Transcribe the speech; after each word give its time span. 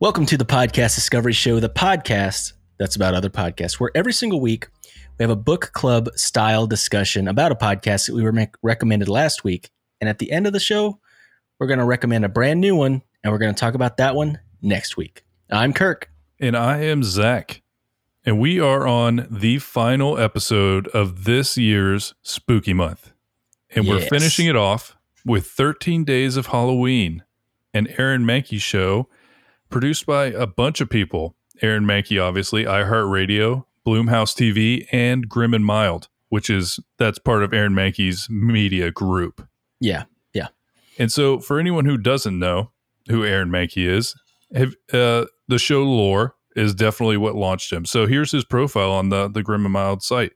Welcome 0.00 0.24
to 0.26 0.38
the 0.38 0.46
Podcast 0.46 0.94
Discovery 0.94 1.34
Show, 1.34 1.60
the 1.60 1.68
podcast 1.68 2.54
that's 2.78 2.96
about 2.96 3.12
other 3.12 3.28
podcasts, 3.28 3.74
where 3.74 3.90
every 3.94 4.14
single 4.14 4.40
week 4.40 4.66
we 5.18 5.22
have 5.22 5.28
a 5.28 5.36
book 5.36 5.72
club 5.74 6.08
style 6.16 6.66
discussion 6.66 7.28
about 7.28 7.52
a 7.52 7.54
podcast 7.54 8.06
that 8.06 8.14
we 8.14 8.22
were 8.22 8.48
recommended 8.62 9.10
last 9.10 9.44
week. 9.44 9.68
And 10.00 10.08
at 10.08 10.18
the 10.18 10.32
end 10.32 10.46
of 10.46 10.54
the 10.54 10.58
show, 10.58 10.98
we're 11.58 11.66
going 11.66 11.80
to 11.80 11.84
recommend 11.84 12.24
a 12.24 12.30
brand 12.30 12.62
new 12.62 12.74
one, 12.74 13.02
and 13.22 13.30
we're 13.30 13.38
going 13.38 13.54
to 13.54 13.60
talk 13.60 13.74
about 13.74 13.98
that 13.98 14.14
one 14.14 14.40
next 14.62 14.96
week. 14.96 15.22
I'm 15.50 15.74
Kirk. 15.74 16.10
And 16.40 16.56
I 16.56 16.78
am 16.78 17.02
Zach. 17.02 17.60
And 18.24 18.40
we 18.40 18.58
are 18.58 18.86
on 18.86 19.28
the 19.30 19.58
final 19.58 20.16
episode 20.16 20.88
of 20.88 21.24
this 21.24 21.58
year's 21.58 22.14
spooky 22.22 22.72
month. 22.72 23.12
And 23.68 23.84
yes. 23.84 23.94
we're 23.94 24.08
finishing 24.08 24.46
it 24.46 24.56
off 24.56 24.96
with 25.26 25.48
13 25.48 26.04
Days 26.04 26.38
of 26.38 26.46
Halloween, 26.46 27.22
an 27.74 27.86
Aaron 27.98 28.24
Mahnke 28.24 28.58
show 28.62 29.06
produced 29.70 30.06
by 30.06 30.26
a 30.26 30.46
bunch 30.46 30.80
of 30.80 30.90
people. 30.90 31.36
Aaron 31.62 31.84
Mahnke, 31.84 32.22
obviously, 32.22 32.64
iHeartRadio, 32.64 33.64
Blumhouse 33.86 34.34
TV, 34.34 34.86
and 34.92 35.28
Grim 35.28 35.54
and 35.54 35.64
Mild, 35.64 36.08
which 36.28 36.50
is 36.50 36.80
that's 36.98 37.18
part 37.18 37.42
of 37.42 37.52
Aaron 37.52 37.74
Mahnke's 37.74 38.28
media 38.30 38.90
group. 38.90 39.46
Yeah, 39.80 40.04
yeah. 40.32 40.48
And 40.98 41.12
so, 41.12 41.38
for 41.38 41.58
anyone 41.58 41.84
who 41.84 41.96
doesn't 41.96 42.38
know 42.38 42.70
who 43.08 43.24
Aaron 43.24 43.50
Mahnke 43.50 43.86
is, 43.86 44.14
have, 44.54 44.74
uh, 44.92 45.26
the 45.48 45.58
show 45.58 45.82
lore 45.82 46.34
is 46.56 46.74
definitely 46.74 47.16
what 47.16 47.34
launched 47.34 47.72
him. 47.72 47.84
So 47.84 48.06
here's 48.06 48.32
his 48.32 48.44
profile 48.44 48.90
on 48.90 49.08
the 49.08 49.28
the 49.28 49.42
Grim 49.42 49.64
and 49.64 49.72
Mild 49.72 50.02
site. 50.02 50.32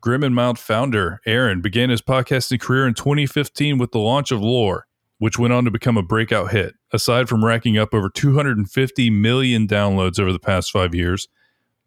Grim 0.00 0.22
and 0.22 0.34
Mild 0.34 0.58
founder 0.58 1.20
Aaron 1.26 1.60
began 1.60 1.90
his 1.90 2.02
podcasting 2.02 2.60
career 2.60 2.86
in 2.86 2.94
2015 2.94 3.78
with 3.78 3.92
the 3.92 3.98
launch 3.98 4.30
of 4.30 4.40
Lore, 4.40 4.86
which 5.18 5.38
went 5.38 5.52
on 5.52 5.64
to 5.64 5.70
become 5.70 5.96
a 5.96 6.02
breakout 6.02 6.52
hit. 6.52 6.74
Aside 6.96 7.28
from 7.28 7.44
racking 7.44 7.76
up 7.76 7.92
over 7.92 8.08
250 8.08 9.10
million 9.10 9.68
downloads 9.68 10.18
over 10.18 10.32
the 10.32 10.38
past 10.38 10.72
five 10.72 10.94
years, 10.94 11.28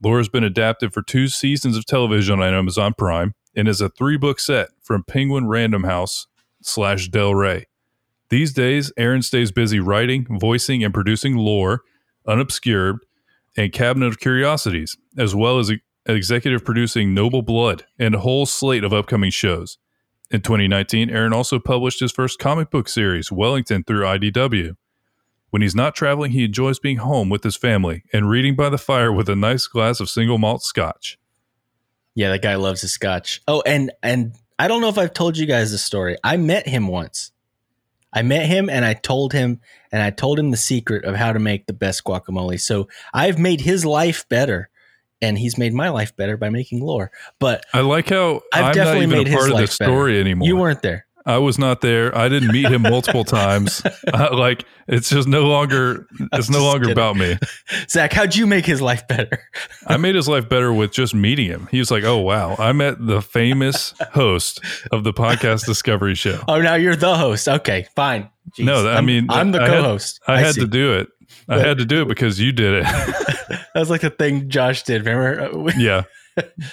Lore 0.03 0.19
has 0.19 0.29
been 0.29 0.43
adapted 0.43 0.93
for 0.93 1.01
two 1.01 1.27
seasons 1.27 1.75
of 1.75 1.87
television 1.87 2.39
on 2.39 2.53
Amazon 2.53 2.93
Prime 2.95 3.33
and 3.55 3.67
is 3.67 3.81
a 3.81 3.89
three 3.89 4.17
book 4.17 4.39
set 4.39 4.69
from 4.83 5.03
Penguin 5.03 5.47
Random 5.47 5.85
House 5.85 6.27
slash 6.61 7.07
Del 7.07 7.33
Rey. 7.33 7.65
These 8.29 8.53
days, 8.53 8.93
Aaron 8.97 9.23
stays 9.23 9.51
busy 9.51 9.79
writing, 9.79 10.27
voicing, 10.39 10.83
and 10.83 10.93
producing 10.93 11.35
Lore, 11.35 11.81
Unobscured, 12.27 12.99
and 13.57 13.73
Cabinet 13.73 14.05
of 14.05 14.19
Curiosities, 14.19 14.95
as 15.17 15.33
well 15.33 15.57
as 15.57 15.71
executive 16.05 16.63
producing 16.63 17.15
Noble 17.15 17.41
Blood 17.41 17.83
and 17.97 18.13
a 18.13 18.19
whole 18.19 18.45
slate 18.45 18.83
of 18.83 18.93
upcoming 18.93 19.31
shows. 19.31 19.79
In 20.29 20.41
2019, 20.41 21.09
Aaron 21.09 21.33
also 21.33 21.57
published 21.57 21.99
his 21.99 22.11
first 22.11 22.37
comic 22.37 22.69
book 22.69 22.87
series, 22.87 23.31
Wellington, 23.31 23.83
through 23.83 24.03
IDW. 24.03 24.75
When 25.49 25.61
he's 25.61 25.75
not 25.75 25.95
traveling, 25.95 26.31
he 26.31 26.43
enjoys 26.43 26.79
being 26.79 26.97
home 26.97 27.29
with 27.29 27.43
his 27.43 27.55
family 27.55 28.03
and 28.13 28.29
reading 28.29 28.55
by 28.55 28.69
the 28.69 28.77
fire 28.77 29.11
with 29.11 29.29
a 29.29 29.35
nice 29.35 29.67
glass 29.67 29.99
of 29.99 30.09
single 30.09 30.37
malt 30.37 30.63
scotch. 30.63 31.17
Yeah, 32.15 32.29
that 32.29 32.41
guy 32.41 32.55
loves 32.55 32.81
his 32.81 32.91
scotch. 32.91 33.41
Oh, 33.47 33.63
and 33.65 33.91
and 34.03 34.35
I 34.57 34.67
don't 34.67 34.81
know 34.81 34.89
if 34.89 34.97
I've 34.97 35.13
told 35.13 35.37
you 35.37 35.45
guys 35.45 35.71
this 35.71 35.83
story. 35.83 36.17
I 36.23 36.37
met 36.37 36.67
him 36.67 36.87
once. 36.87 37.31
I 38.11 38.23
met 38.23 38.47
him 38.47 38.69
and 38.69 38.83
I 38.83 38.93
told 38.93 39.33
him 39.33 39.61
and 39.91 40.01
I 40.01 40.09
told 40.09 40.39
him 40.39 40.51
the 40.51 40.57
secret 40.57 41.05
of 41.05 41.15
how 41.15 41.31
to 41.31 41.39
make 41.39 41.67
the 41.67 41.73
best 41.73 42.03
guacamole. 42.03 42.59
So 42.59 42.87
I've 43.13 43.37
made 43.37 43.61
his 43.61 43.85
life 43.85 44.27
better 44.29 44.69
and 45.21 45.37
he's 45.37 45.57
made 45.57 45.73
my 45.73 45.89
life 45.89 46.15
better 46.15 46.37
by 46.37 46.49
making 46.49 46.81
lore. 46.81 47.11
But 47.39 47.65
I 47.73 47.81
like 47.81 48.09
how 48.09 48.41
I've 48.51 48.65
I'm 48.65 48.73
definitely 48.73 49.05
made 49.05 49.27
his 49.27 49.35
part 49.35 49.51
of 49.51 49.57
the 49.57 49.67
story 49.67 50.13
better. 50.13 50.21
anymore. 50.21 50.47
You 50.47 50.57
weren't 50.57 50.81
there. 50.81 51.05
I 51.25 51.37
was 51.37 51.59
not 51.59 51.81
there. 51.81 52.15
I 52.17 52.29
didn't 52.29 52.51
meet 52.51 52.67
him 52.67 52.81
multiple 52.83 53.23
times. 53.25 53.81
Uh, 54.11 54.29
like 54.31 54.65
it's 54.87 55.09
just 55.09 55.27
no 55.27 55.47
longer. 55.47 56.07
It's 56.33 56.49
no 56.49 56.63
longer 56.63 56.85
kidding. 56.85 56.91
about 56.91 57.17
me. 57.17 57.37
Zach, 57.89 58.13
how'd 58.13 58.35
you 58.35 58.47
make 58.47 58.65
his 58.65 58.81
life 58.81 59.07
better? 59.07 59.43
I 59.87 59.97
made 59.97 60.15
his 60.15 60.27
life 60.27 60.49
better 60.49 60.73
with 60.73 60.91
just 60.91 61.13
meeting 61.13 61.45
him. 61.45 61.67
He 61.71 61.79
was 61.79 61.91
like, 61.91 62.03
"Oh 62.03 62.17
wow, 62.17 62.55
I 62.57 62.71
met 62.71 63.05
the 63.05 63.21
famous 63.21 63.93
host 64.11 64.61
of 64.91 65.03
the 65.03 65.13
podcast 65.13 65.65
Discovery 65.65 66.15
Show." 66.15 66.41
Oh, 66.47 66.61
now 66.61 66.75
you're 66.75 66.95
the 66.95 67.15
host. 67.15 67.47
Okay, 67.47 67.85
fine. 67.95 68.29
Jeez. 68.57 68.65
No, 68.65 68.87
I 68.89 69.01
mean 69.01 69.27
I'm, 69.29 69.39
I'm 69.39 69.51
the 69.51 69.59
co-host. 69.59 70.21
I 70.27 70.37
had, 70.37 70.43
I 70.43 70.47
had 70.47 70.55
to 70.55 70.67
do 70.67 70.93
it. 70.97 71.09
I 71.47 71.59
had 71.59 71.77
to 71.77 71.85
do 71.85 72.01
it 72.01 72.07
because 72.07 72.39
you 72.39 72.51
did 72.51 72.73
it. 72.73 72.83
that 73.49 73.67
was 73.75 73.89
like 73.89 74.01
the 74.01 74.09
thing 74.09 74.49
Josh 74.49 74.83
did. 74.83 75.05
Remember? 75.05 75.71
yeah, 75.77 76.03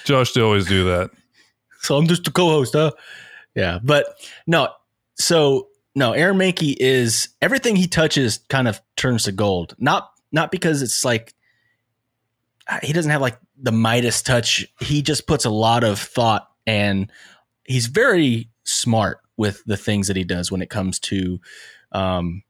Josh 0.04 0.32
did 0.32 0.42
always 0.42 0.66
do 0.66 0.84
that. 0.84 1.10
So 1.80 1.96
I'm 1.96 2.06
just 2.06 2.24
the 2.24 2.30
co-host, 2.30 2.72
huh? 2.72 2.92
Yeah, 3.56 3.80
but 3.82 4.06
no. 4.46 4.68
So 5.16 5.68
no, 5.94 6.12
Aaron 6.12 6.36
Mahnke 6.36 6.76
is 6.78 7.30
everything 7.40 7.74
he 7.74 7.88
touches 7.88 8.38
kind 8.50 8.68
of 8.68 8.80
turns 8.96 9.24
to 9.24 9.32
gold. 9.32 9.74
Not 9.78 10.10
not 10.30 10.50
because 10.52 10.82
it's 10.82 11.04
like 11.04 11.34
he 12.82 12.92
doesn't 12.92 13.10
have 13.10 13.22
like 13.22 13.38
the 13.60 13.72
Midas 13.72 14.22
touch. 14.22 14.66
He 14.80 15.02
just 15.02 15.26
puts 15.26 15.46
a 15.46 15.50
lot 15.50 15.84
of 15.84 15.98
thought 15.98 16.48
and 16.66 17.10
he's 17.64 17.86
very 17.86 18.50
smart 18.64 19.20
with 19.36 19.62
the 19.64 19.76
things 19.76 20.08
that 20.08 20.16
he 20.16 20.24
does 20.24 20.50
when 20.50 20.62
it 20.62 20.70
comes 20.70 20.98
to 20.98 21.40
um, 21.92 22.42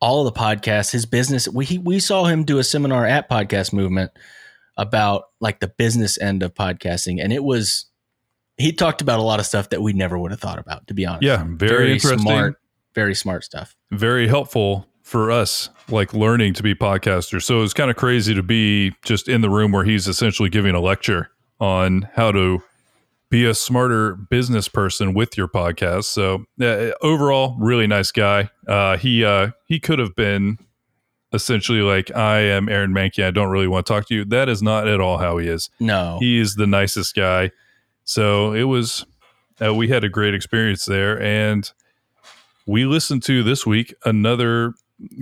all 0.00 0.26
of 0.26 0.32
the 0.32 0.38
podcasts, 0.38 0.90
his 0.90 1.06
business. 1.06 1.48
We 1.48 1.78
we 1.78 2.00
saw 2.00 2.24
him 2.24 2.44
do 2.44 2.58
a 2.58 2.64
seminar 2.64 3.06
at 3.06 3.30
Podcast 3.30 3.72
Movement 3.72 4.12
about 4.76 5.24
like 5.40 5.60
the 5.60 5.68
business 5.68 6.18
end 6.20 6.42
of 6.42 6.54
podcasting, 6.54 7.22
and 7.22 7.32
it 7.32 7.44
was 7.44 7.86
he 8.60 8.72
talked 8.72 9.00
about 9.00 9.18
a 9.18 9.22
lot 9.22 9.40
of 9.40 9.46
stuff 9.46 9.70
that 9.70 9.82
we 9.82 9.92
never 9.92 10.18
would 10.18 10.30
have 10.30 10.40
thought 10.40 10.58
about, 10.58 10.86
to 10.88 10.94
be 10.94 11.06
honest. 11.06 11.22
Yeah, 11.22 11.44
very, 11.46 11.98
very. 11.98 12.18
Smart, 12.18 12.60
very 12.94 13.14
smart 13.14 13.44
stuff. 13.44 13.74
Very 13.90 14.28
helpful 14.28 14.86
for 15.02 15.30
us, 15.30 15.70
like 15.88 16.14
learning 16.14 16.54
to 16.54 16.62
be 16.62 16.74
podcasters. 16.74 17.42
So 17.42 17.62
it's 17.62 17.74
kind 17.74 17.90
of 17.90 17.96
crazy 17.96 18.34
to 18.34 18.42
be 18.42 18.94
just 19.04 19.28
in 19.28 19.40
the 19.40 19.50
room 19.50 19.72
where 19.72 19.84
he's 19.84 20.06
essentially 20.06 20.48
giving 20.48 20.74
a 20.74 20.80
lecture 20.80 21.30
on 21.58 22.08
how 22.14 22.32
to 22.32 22.62
be 23.28 23.44
a 23.44 23.54
smarter 23.54 24.14
business 24.14 24.68
person 24.68 25.14
with 25.14 25.36
your 25.36 25.48
podcast. 25.48 26.04
So 26.04 26.44
uh, 26.60 26.90
overall, 27.00 27.56
really 27.58 27.86
nice 27.86 28.12
guy. 28.12 28.50
Uh, 28.66 28.96
he 28.96 29.24
uh, 29.24 29.50
he 29.66 29.80
could 29.80 29.98
have 29.98 30.14
been 30.14 30.58
essentially 31.32 31.80
like, 31.80 32.14
I 32.14 32.40
am 32.40 32.68
Aaron 32.68 32.92
Mahnke. 32.92 33.24
I 33.24 33.30
don't 33.30 33.50
really 33.50 33.68
want 33.68 33.86
to 33.86 33.92
talk 33.92 34.08
to 34.08 34.14
you. 34.14 34.24
That 34.24 34.48
is 34.48 34.62
not 34.62 34.88
at 34.88 35.00
all 35.00 35.18
how 35.18 35.38
he 35.38 35.48
is. 35.48 35.70
No, 35.78 36.18
he 36.20 36.40
is 36.40 36.56
the 36.56 36.66
nicest 36.66 37.14
guy. 37.14 37.52
So 38.10 38.52
it 38.54 38.64
was, 38.64 39.06
uh, 39.64 39.72
we 39.72 39.86
had 39.86 40.02
a 40.02 40.08
great 40.08 40.34
experience 40.34 40.84
there. 40.84 41.22
And 41.22 41.70
we 42.66 42.84
listened 42.84 43.22
to 43.24 43.44
this 43.44 43.64
week 43.64 43.94
another 44.04 44.74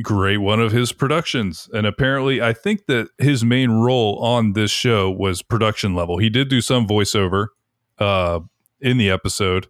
great 0.03 0.39
one 0.39 0.59
of 0.59 0.73
his 0.73 0.91
productions. 0.93 1.69
And 1.75 1.87
apparently, 1.87 2.41
I 2.41 2.55
think 2.55 2.87
that 2.87 3.11
his 3.19 3.45
main 3.45 3.73
role 3.73 4.19
on 4.21 4.55
this 4.55 4.71
show 4.71 5.11
was 5.11 5.43
production 5.43 5.95
level. 5.95 6.17
He 6.17 6.31
did 6.31 6.49
do 6.49 6.63
some 6.63 6.89
voiceover 6.89 7.49
uh, 7.99 8.41
in 8.81 8.97
the 8.97 9.11
episode. 9.11 9.67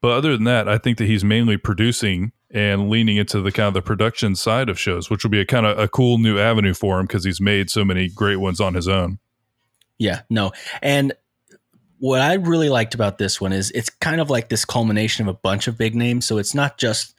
But 0.00 0.12
other 0.12 0.36
than 0.36 0.44
that, 0.44 0.68
I 0.68 0.78
think 0.78 0.98
that 0.98 1.06
he's 1.06 1.24
mainly 1.24 1.56
producing 1.56 2.30
and 2.52 2.88
leaning 2.88 3.16
into 3.16 3.40
the 3.40 3.50
kind 3.50 3.66
of 3.66 3.74
the 3.74 3.82
production 3.82 4.36
side 4.36 4.68
of 4.68 4.78
shows, 4.78 5.10
which 5.10 5.24
will 5.24 5.30
be 5.32 5.40
a 5.40 5.46
kind 5.46 5.66
of 5.66 5.76
a 5.76 5.88
cool 5.88 6.18
new 6.18 6.38
avenue 6.38 6.74
for 6.74 7.00
him 7.00 7.06
because 7.06 7.24
he's 7.24 7.40
made 7.40 7.68
so 7.68 7.84
many 7.84 8.08
great 8.08 8.36
ones 8.36 8.60
on 8.60 8.74
his 8.74 8.86
own. 8.86 9.18
Yeah, 9.98 10.22
no. 10.30 10.52
And 10.82 11.14
what 12.02 12.20
I 12.20 12.34
really 12.34 12.68
liked 12.68 12.94
about 12.94 13.18
this 13.18 13.40
one 13.40 13.52
is 13.52 13.70
it's 13.70 13.88
kind 13.88 14.20
of 14.20 14.28
like 14.28 14.48
this 14.48 14.64
culmination 14.64 15.28
of 15.28 15.32
a 15.32 15.38
bunch 15.38 15.68
of 15.68 15.78
big 15.78 15.94
names. 15.94 16.26
So 16.26 16.38
it's 16.38 16.52
not 16.52 16.76
just 16.76 17.14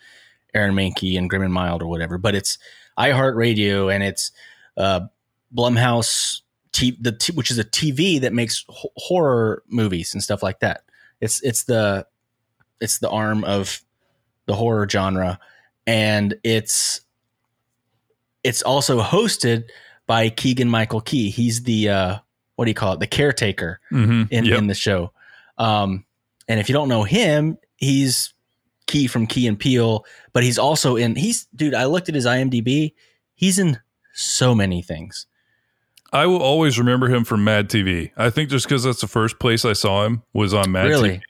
Aaron 0.54 0.76
Mahnke 0.76 1.18
and 1.18 1.30
Grim 1.30 1.42
and 1.42 1.54
Mild 1.54 1.82
or 1.82 1.88
whatever, 1.88 2.18
but 2.18 2.36
it's 2.36 2.58
iHeartRadio 2.98 3.96
and 3.96 4.04
it's 4.04 4.34
uh, 4.76 5.00
Blumhouse, 5.56 6.42
t- 6.74 6.98
the 7.00 7.14
t- 7.14 7.32
which 7.32 7.50
is 7.50 7.58
a 7.58 7.64
TV 7.64 8.20
that 8.20 8.34
makes 8.34 8.66
h- 8.70 8.92
horror 8.98 9.64
movies 9.70 10.14
and 10.14 10.22
stuff 10.22 10.44
like 10.44 10.60
that. 10.60 10.84
It's 11.22 11.42
it's 11.44 11.64
the 11.64 12.06
it's 12.82 12.98
the 12.98 13.10
arm 13.10 13.46
of 13.46 13.80
the 14.48 14.54
horror 14.54 14.86
genre, 14.90 15.40
and 15.88 16.36
it's 16.44 17.00
it's 18.44 18.62
also 18.62 19.02
hosted 19.02 19.64
by 20.08 20.28
Keegan 20.28 20.68
Michael 20.68 21.00
Key. 21.00 21.30
He's 21.30 21.64
the 21.64 21.88
uh, 21.88 22.18
what 22.56 22.66
do 22.66 22.72
you 22.72 22.76
call 22.76 22.94
it? 22.94 23.00
The 23.00 23.08
caretaker 23.08 23.80
mm-hmm. 23.92 24.24
in, 24.30 24.46
yep. 24.46 24.58
in 24.58 24.68
the 24.68 24.74
show. 24.74 25.12
Um, 25.58 26.06
and 26.48 26.60
if 26.60 26.70
you 26.70 26.74
don't 26.74 26.90
know 26.90 27.04
him, 27.04 27.58
he's 27.78 28.34
Key 28.88 29.08
from 29.08 29.28
Key 29.28 29.48
and 29.48 29.58
Peele, 29.58 30.06
but 30.34 30.44
he's 30.44 30.60
also 30.60 30.96
in. 30.96 31.16
He's 31.16 31.46
dude. 31.56 31.74
I 31.74 31.86
looked 31.86 32.10
at 32.10 32.16
his 32.16 32.26
IMDb. 32.26 32.94
He's 33.36 33.60
in 33.60 33.80
so 34.14 34.54
many 34.54 34.82
things. 34.82 35.26
I 36.12 36.28
will 36.28 36.42
always 36.42 36.78
remember 36.78 37.08
him 37.08 37.24
from 37.24 37.44
Mad 37.44 37.70
TV. 37.70 38.12
I 38.16 38.30
think 38.30 38.50
just 38.50 38.68
because 38.68 38.84
that's 38.84 39.02
the 39.02 39.08
first 39.08 39.40
place 39.40 39.66
I 39.66 39.74
saw 39.74 40.06
him 40.06 40.22
was 40.32 40.54
on 40.54 40.72
Mad 40.72 40.88
really? 40.88 41.10
TV. 41.10 41.22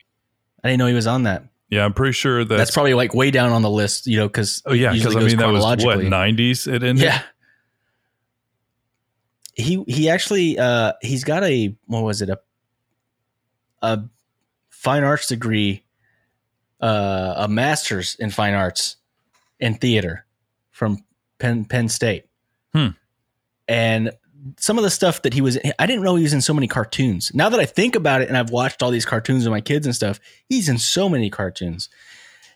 I 0.63 0.69
didn't 0.69 0.79
know 0.79 0.87
he 0.87 0.93
was 0.93 1.07
on 1.07 1.23
that. 1.23 1.45
Yeah, 1.69 1.85
I'm 1.85 1.93
pretty 1.93 2.11
sure 2.11 2.43
that 2.43 2.55
that's 2.55 2.71
probably 2.71 2.93
like 2.93 3.15
way 3.15 3.31
down 3.31 3.51
on 3.51 3.61
the 3.61 3.69
list. 3.69 4.05
You 4.07 4.17
know, 4.17 4.27
because 4.27 4.61
oh 4.65 4.73
yeah, 4.73 4.93
because 4.93 5.15
I 5.15 5.21
mean 5.21 5.37
that 5.37 5.47
was 5.47 5.63
what 5.63 5.99
90s 5.99 6.67
it 6.67 6.83
ended. 6.83 7.03
Yeah, 7.03 7.21
he 9.53 9.83
he 9.87 10.09
actually 10.09 10.57
uh, 10.57 10.93
he's 11.01 11.23
got 11.23 11.43
a 11.43 11.75
what 11.85 12.03
was 12.03 12.21
it 12.21 12.29
a 12.29 12.39
a 13.81 14.03
fine 14.69 15.03
arts 15.03 15.27
degree, 15.27 15.83
uh, 16.81 17.35
a 17.37 17.47
master's 17.47 18.15
in 18.15 18.29
fine 18.29 18.53
arts 18.53 18.97
in 19.59 19.75
theater 19.75 20.25
from 20.71 21.03
Penn 21.39 21.65
Penn 21.65 21.89
State. 21.89 22.25
Hmm. 22.73 22.89
And 23.67 24.11
some 24.57 24.77
of 24.77 24.83
the 24.83 24.89
stuff 24.89 25.21
that 25.21 25.33
he 25.33 25.41
was 25.41 25.57
I 25.79 25.85
didn't 25.85 26.03
know 26.03 26.15
he 26.15 26.23
was 26.23 26.33
in 26.33 26.41
so 26.41 26.53
many 26.53 26.67
cartoons. 26.67 27.31
Now 27.33 27.49
that 27.49 27.59
I 27.59 27.65
think 27.65 27.95
about 27.95 28.21
it 28.21 28.27
and 28.27 28.37
I've 28.37 28.49
watched 28.49 28.83
all 28.83 28.91
these 28.91 29.05
cartoons 29.05 29.43
with 29.43 29.51
my 29.51 29.61
kids 29.61 29.85
and 29.85 29.95
stuff, 29.95 30.19
he's 30.49 30.67
in 30.67 30.77
so 30.77 31.07
many 31.07 31.29
cartoons. 31.29 31.89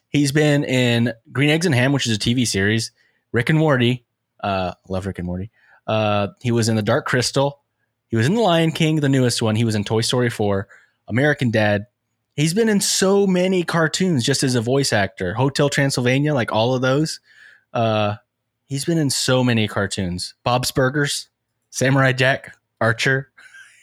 He's 0.10 0.32
been 0.32 0.64
in 0.64 1.14
Green 1.32 1.50
Eggs 1.50 1.66
and 1.66 1.76
Ham, 1.76 1.92
which 1.92 2.08
is 2.08 2.16
a 2.16 2.20
TV 2.20 2.48
series, 2.48 2.92
Rick 3.32 3.50
and 3.50 3.60
Morty. 3.60 4.06
Uh, 4.42 4.74
love 4.88 5.06
Rick 5.06 5.20
and 5.20 5.26
Morty. 5.26 5.52
Uh, 5.88 6.28
he 6.42 6.52
was 6.52 6.70
in 6.70 6.76
The 6.76 6.82
Dark 6.82 7.06
Crystal. 7.06 7.62
He 8.10 8.18
was 8.18 8.28
in 8.28 8.36
The 8.36 8.42
Lion 8.42 8.72
King, 8.72 8.98
the 8.98 9.10
newest 9.10 9.42
one. 9.42 9.56
He 9.56 9.64
was 9.64 9.76
in 9.76 9.84
Toy 9.84 10.02
Story 10.02 10.30
4, 10.30 10.68
American 11.08 11.50
Dad. 11.50 11.88
He's 12.36 12.54
been 12.54 12.70
in 12.70 12.82
so 12.82 13.26
many 13.26 13.64
cartoons 13.64 14.24
just 14.24 14.44
as 14.44 14.56
a 14.56 14.62
voice 14.62 14.94
actor. 14.94 15.34
Hotel 15.34 15.70
Transylvania, 15.70 16.34
like 16.34 16.52
all 16.52 16.76
of 16.76 16.82
those. 16.82 17.20
Uh, 17.74 18.16
he's 18.66 18.86
been 18.86 18.98
in 18.98 19.10
so 19.10 19.44
many 19.44 19.68
cartoons. 19.68 20.36
Bob's 20.44 20.72
Burgers, 20.72 21.30
Samurai 21.72 22.12
Jack, 22.12 22.56
Archer. 22.80 23.32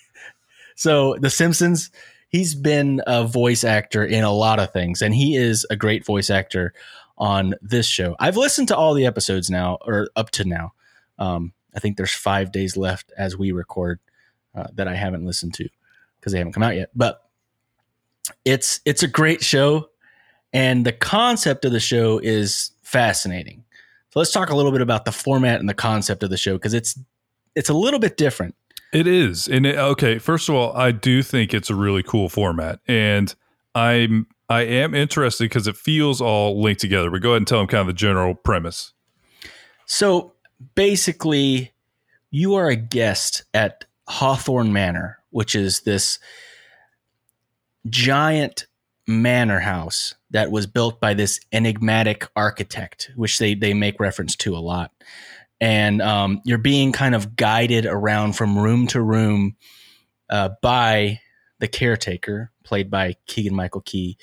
so 0.77 1.17
The 1.19 1.31
Simpsons, 1.31 1.91
he's 2.29 2.55
been 2.55 3.03
a 3.07 3.27
voice 3.27 3.65
actor 3.65 4.05
in 4.05 4.25
a 4.25 4.33
lot 4.33 4.61
of 4.61 4.73
things, 4.73 5.03
and 5.03 5.15
he 5.15 5.37
is 5.37 5.67
a 5.71 5.77
great 5.77 6.05
voice 6.05 6.31
actor 6.31 6.75
on 7.19 7.55
this 7.63 7.87
show. 7.87 8.17
I've 8.19 8.37
listened 8.37 8.69
to 8.69 8.77
all 8.77 8.95
the 8.95 9.07
episodes 9.07 9.51
now, 9.51 9.79
or 9.85 10.11
up 10.17 10.31
to 10.33 10.45
now. 10.45 10.73
Um, 11.19 11.53
I 11.75 11.81
think 11.81 11.97
there's 11.97 12.15
five 12.15 12.53
days 12.53 12.77
left 12.77 13.13
as 13.17 13.37
we 13.37 13.53
record 13.53 14.01
uh, 14.55 14.69
that 14.75 14.89
I 14.89 14.95
haven't 14.95 15.25
listened 15.25 15.55
to 15.55 15.69
because 16.19 16.33
they 16.33 16.39
haven't 16.39 16.53
come 16.53 16.63
out 16.63 16.77
yet. 16.77 16.91
But 16.95 17.23
it's 18.45 18.81
it's 18.85 19.03
a 19.03 19.09
great 19.09 19.43
show, 19.43 19.91
and 20.53 20.87
the 20.87 20.93
concept 20.93 21.65
of 21.65 21.73
the 21.73 21.81
show 21.81 22.19
is 22.19 22.73
fascinating. 22.83 23.65
So 24.11 24.21
let's 24.21 24.33
talk 24.33 24.51
a 24.51 24.57
little 24.57 24.73
bit 24.73 24.81
about 24.81 25.05
the 25.05 25.13
format 25.13 25.59
and 25.59 25.69
the 25.69 25.75
concept 25.75 26.23
of 26.23 26.31
the 26.31 26.37
show 26.37 26.55
because 26.55 26.75
it's 26.75 26.99
it's 27.55 27.69
a 27.69 27.75
little 27.75 28.01
bit 28.01 28.17
different. 28.17 28.55
It 28.93 29.09
is, 29.09 29.49
and 29.49 29.67
it, 29.67 29.77
okay. 29.77 30.19
First 30.19 30.49
of 30.49 30.55
all, 30.55 30.73
I 30.77 30.93
do 30.93 31.23
think 31.23 31.53
it's 31.53 31.69
a 31.69 31.75
really 31.75 32.05
cool 32.05 32.29
format, 32.29 32.79
and 32.87 33.35
I'm 33.75 34.29
I 34.49 34.63
am 34.63 34.95
interested 34.95 35.45
because 35.45 35.67
it 35.67 35.77
feels 35.77 36.21
all 36.21 36.63
linked 36.63 36.81
together. 36.81 37.11
But 37.11 37.23
go 37.23 37.31
ahead 37.31 37.39
and 37.39 37.47
tell 37.47 37.59
them 37.59 37.67
kind 37.67 37.81
of 37.81 37.87
the 37.89 37.93
general 37.93 38.35
premise. 38.35 38.93
So 39.87 40.34
basically, 40.75 41.73
you 42.31 42.55
are 42.55 42.69
a 42.69 42.77
guest 42.77 43.45
at 43.55 43.85
Hawthorne 44.09 44.73
Manor, 44.73 45.19
which 45.31 45.55
is 45.55 45.81
this 45.81 46.19
giant 47.89 48.67
manor 49.07 49.61
house 49.61 50.15
that 50.31 50.51
was 50.51 50.67
built 50.67 51.01
by 51.01 51.15
this 51.15 51.41
enigmatic 51.53 52.27
architect, 52.35 53.11
which 53.17 53.39
they 53.39 53.55
they 53.55 53.75
make 53.75 54.01
reference 54.01 54.37
to 54.37 54.57
a 54.57 54.59
lot. 54.59 54.93
And 55.61 56.03
um, 56.03 56.41
you're 56.45 56.59
being 56.59 56.93
kind 56.93 57.15
of 57.15 57.37
guided 57.37 57.87
around 57.87 58.35
from 58.35 58.59
room 58.59 58.87
to 58.89 59.01
room 59.01 59.57
uh, 60.29 60.51
by 60.63 61.21
the 61.61 61.69
caretaker, 61.69 62.51
played 62.65 62.91
by 62.91 63.15
Keegan 63.27 63.55
Michael 63.55 63.83
Key, 63.83 64.19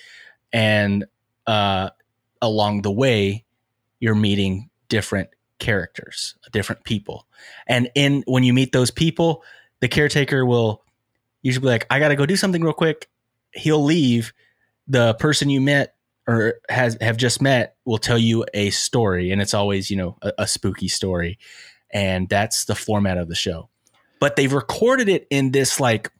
and 0.52 1.06
uh, 1.48 1.90
along 2.42 2.82
the 2.82 2.92
way, 2.92 3.46
you're 4.00 4.16
meeting 4.16 4.70
different 4.90 5.30
characters, 5.62 6.36
different 6.52 6.84
people, 6.84 7.26
and 7.68 7.90
in 7.96 8.24
when 8.28 8.44
you 8.44 8.52
meet 8.54 8.74
those 8.74 8.92
people, 8.92 9.44
the 9.80 9.88
caretaker 9.88 10.46
will 10.46 10.84
usually 11.42 11.62
be 11.62 11.68
like, 11.70 11.88
"I 11.90 12.00
got 12.00 12.10
to 12.10 12.18
go 12.18 12.26
do 12.26 12.36
something 12.36 12.62
real 12.62 12.74
quick." 12.74 13.08
He'll 13.54 13.82
leave. 13.84 14.34
The 14.88 15.14
person 15.14 15.50
you 15.50 15.62
met 15.62 15.96
or 16.28 16.56
has 16.68 16.98
have 17.00 17.16
just 17.16 17.42
met 17.42 17.76
will 17.86 17.98
tell 18.00 18.18
you 18.18 18.46
a 18.54 18.72
story, 18.72 19.32
and 19.32 19.42
it's 19.42 19.54
always 19.54 19.90
you 19.90 19.96
know 19.96 20.18
a, 20.22 20.34
a 20.40 20.48
spooky 20.48 20.90
story, 20.90 21.40
and 21.92 22.28
that's 22.28 22.66
the 22.66 22.76
format 22.76 23.18
of 23.18 23.30
the 23.30 23.36
show. 23.36 23.70
But 24.20 24.36
they've 24.36 24.52
recorded 24.52 25.08
it 25.08 25.28
in 25.30 25.52
this 25.52 25.80
like 25.80 26.12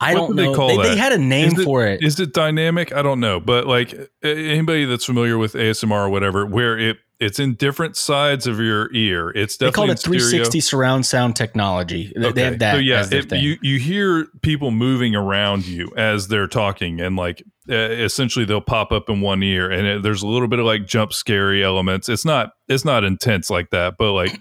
I 0.00 0.14
What 0.14 0.20
don't 0.20 0.30
do 0.30 0.42
they 0.42 0.48
know. 0.48 0.54
call 0.54 0.68
they, 0.68 0.76
that? 0.78 0.82
they 0.82 0.96
had 0.96 1.12
a 1.12 1.18
name 1.18 1.52
it- 1.60 1.64
for 1.64 1.86
it. 1.86 2.02
Is 2.02 2.18
it 2.18 2.32
dynamic? 2.32 2.92
I 2.92 3.02
don't 3.02 3.20
know, 3.20 3.38
but 3.40 3.66
like 3.66 3.94
anybody 4.22 4.84
that's 4.84 5.04
familiar 5.04 5.38
with 5.38 5.54
ASMR 5.54 6.06
or 6.06 6.08
whatever, 6.10 6.44
where 6.44 6.76
it 6.78 6.98
it's 7.22 7.38
in 7.38 7.54
different 7.54 7.96
sides 7.96 8.46
of 8.46 8.58
your 8.58 8.92
ear. 8.92 9.30
It's 9.30 9.56
They 9.56 9.70
call 9.70 9.84
it 9.88 9.90
in 9.92 9.96
stereo. 9.96 10.18
360 10.18 10.60
surround 10.60 11.06
sound 11.06 11.36
technology. 11.36 12.12
They- 12.16 12.32
They 12.32 12.42
have 12.44 12.58
that. 12.58 12.74
So 12.74 12.78
yeah, 12.78 13.06
it- 13.10 13.32
you 13.32 13.56
you 13.62 13.78
hear 13.78 14.26
people 14.42 14.70
moving 14.70 15.14
around 15.14 15.66
you 15.66 15.92
as 15.96 16.28
they're 16.28 16.48
talking, 16.48 17.00
and 17.00 17.16
like 17.16 17.42
uh, 17.70 17.74
essentially 17.74 18.44
they'll 18.44 18.60
pop 18.60 18.90
up 18.92 19.08
in 19.08 19.20
one 19.20 19.42
ear, 19.42 19.70
and 19.70 19.86
it, 19.86 20.02
there's 20.02 20.22
a 20.22 20.26
little 20.26 20.48
bit 20.48 20.58
of 20.58 20.64
like 20.66 20.86
jump 20.86 21.12
scary 21.12 21.62
elements. 21.64 22.08
It's 22.08 22.24
not 22.24 22.52
it's 22.68 22.84
not 22.84 23.04
intense 23.04 23.50
like 23.50 23.70
that, 23.70 23.94
but 23.98 24.12
like 24.12 24.38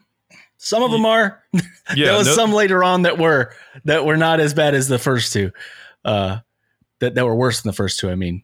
some 0.58 0.82
of 0.84 0.92
them 0.92 1.06
are. 1.06 1.44
yeah, 1.96 2.06
there 2.08 2.18
was 2.18 2.28
no- 2.28 2.34
some 2.34 2.52
later 2.54 2.84
on 2.84 3.04
that 3.04 3.18
were 3.18 3.54
that 3.86 4.06
were 4.06 4.18
not 4.18 4.40
as 4.40 4.54
bad 4.54 4.74
as 4.76 4.88
the 4.88 5.00
first 5.00 5.32
two. 5.34 5.52
Uh, 6.04 6.40
that 7.00 7.14
that 7.16 7.26
were 7.26 7.36
worse 7.36 7.62
than 7.62 7.70
the 7.70 7.76
first 7.76 8.00
two. 8.00 8.10
I 8.10 8.16
mean, 8.16 8.44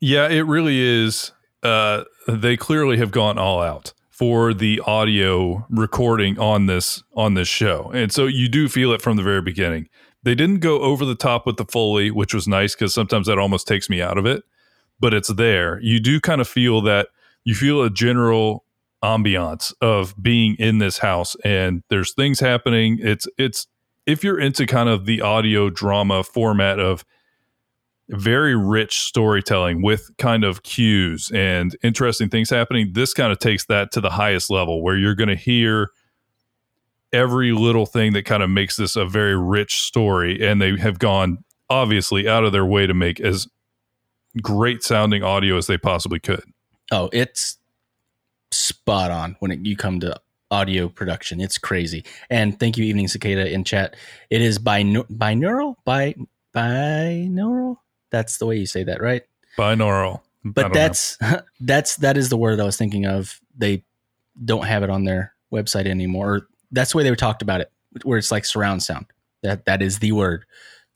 Yeah, 0.00 0.28
it 0.28 0.42
really 0.46 0.78
is. 0.80 1.32
Uh, 1.62 2.04
they 2.26 2.56
clearly 2.56 2.98
have 2.98 3.10
gone 3.10 3.38
all 3.38 3.60
out 3.60 3.92
for 4.10 4.52
the 4.52 4.80
audio 4.86 5.66
recording 5.70 6.38
on 6.38 6.66
this 6.66 7.02
on 7.14 7.34
this 7.34 7.48
show, 7.48 7.90
and 7.94 8.12
so 8.12 8.26
you 8.26 8.48
do 8.48 8.68
feel 8.68 8.92
it 8.92 9.02
from 9.02 9.16
the 9.16 9.22
very 9.22 9.42
beginning. 9.42 9.88
They 10.22 10.34
didn't 10.34 10.58
go 10.60 10.80
over 10.80 11.04
the 11.04 11.14
top 11.14 11.46
with 11.46 11.56
the 11.56 11.64
foley, 11.64 12.10
which 12.10 12.34
was 12.34 12.48
nice 12.48 12.74
because 12.74 12.92
sometimes 12.92 13.26
that 13.28 13.38
almost 13.38 13.66
takes 13.66 13.88
me 13.88 14.02
out 14.02 14.18
of 14.18 14.26
it. 14.26 14.42
But 15.00 15.14
it's 15.14 15.32
there. 15.32 15.80
You 15.80 16.00
do 16.00 16.20
kind 16.20 16.40
of 16.40 16.48
feel 16.48 16.80
that 16.82 17.08
you 17.44 17.54
feel 17.54 17.82
a 17.82 17.90
general 17.90 18.64
ambiance 19.02 19.72
of 19.80 20.20
being 20.20 20.56
in 20.58 20.78
this 20.78 20.98
house, 20.98 21.36
and 21.44 21.82
there's 21.88 22.12
things 22.12 22.40
happening. 22.40 22.98
It's 23.00 23.26
it's 23.38 23.68
if 24.06 24.24
you're 24.24 24.40
into 24.40 24.66
kind 24.66 24.88
of 24.88 25.06
the 25.06 25.20
audio 25.20 25.70
drama 25.70 26.24
format 26.24 26.80
of 26.80 27.04
very 28.10 28.56
rich 28.56 29.00
storytelling 29.00 29.82
with 29.82 30.10
kind 30.18 30.44
of 30.44 30.62
cues 30.62 31.30
and 31.34 31.76
interesting 31.82 32.28
things 32.28 32.48
happening. 32.48 32.92
This 32.92 33.12
kind 33.12 33.32
of 33.32 33.38
takes 33.38 33.66
that 33.66 33.92
to 33.92 34.00
the 34.00 34.10
highest 34.10 34.50
level 34.50 34.82
where 34.82 34.96
you're 34.96 35.14
going 35.14 35.28
to 35.28 35.36
hear 35.36 35.90
every 37.12 37.52
little 37.52 37.86
thing 37.86 38.12
that 38.14 38.24
kind 38.24 38.42
of 38.42 38.50
makes 38.50 38.76
this 38.76 38.96
a 38.96 39.04
very 39.04 39.36
rich 39.36 39.82
story. 39.82 40.46
And 40.46 40.60
they 40.60 40.76
have 40.78 40.98
gone 40.98 41.44
obviously 41.70 42.28
out 42.28 42.44
of 42.44 42.52
their 42.52 42.64
way 42.64 42.86
to 42.86 42.94
make 42.94 43.20
as 43.20 43.46
great 44.42 44.82
sounding 44.82 45.22
audio 45.22 45.56
as 45.56 45.66
they 45.66 45.78
possibly 45.78 46.20
could. 46.20 46.44
oh, 46.92 47.10
it's 47.12 47.58
spot 48.50 49.10
on 49.10 49.36
when 49.40 49.50
it, 49.50 49.64
you 49.64 49.76
come 49.76 50.00
to 50.00 50.18
audio 50.50 50.88
production. 50.88 51.40
It's 51.40 51.58
crazy. 51.58 52.04
And 52.30 52.58
thank 52.58 52.78
you, 52.78 52.84
Evening 52.84 53.08
Cicada 53.08 53.52
in 53.52 53.64
chat. 53.64 53.96
It 54.30 54.40
is 54.40 54.58
binu- 54.58 55.08
binaural, 55.10 55.74
by 55.84 56.14
binaural. 56.54 57.76
That's 58.10 58.38
the 58.38 58.46
way 58.46 58.56
you 58.56 58.66
say 58.66 58.84
that, 58.84 59.00
right? 59.02 59.22
Binaural. 59.58 60.20
But 60.44 60.62
don't 60.62 60.72
know. 60.72 60.78
that's 60.80 61.18
that's 61.60 61.96
that 61.96 62.16
is 62.16 62.28
the 62.28 62.36
word 62.36 62.60
I 62.60 62.64
was 62.64 62.76
thinking 62.76 63.06
of. 63.06 63.40
They 63.56 63.84
don't 64.44 64.66
have 64.66 64.82
it 64.82 64.90
on 64.90 65.04
their 65.04 65.32
website 65.52 65.86
anymore. 65.86 66.46
That's 66.70 66.92
the 66.92 66.98
way 66.98 67.04
they 67.04 67.10
were 67.10 67.16
talked 67.16 67.42
about 67.42 67.60
it, 67.60 67.70
where 68.04 68.18
it's 68.18 68.30
like 68.30 68.44
surround 68.44 68.82
sound. 68.82 69.06
That 69.42 69.66
that 69.66 69.82
is 69.82 69.98
the 69.98 70.12
word. 70.12 70.44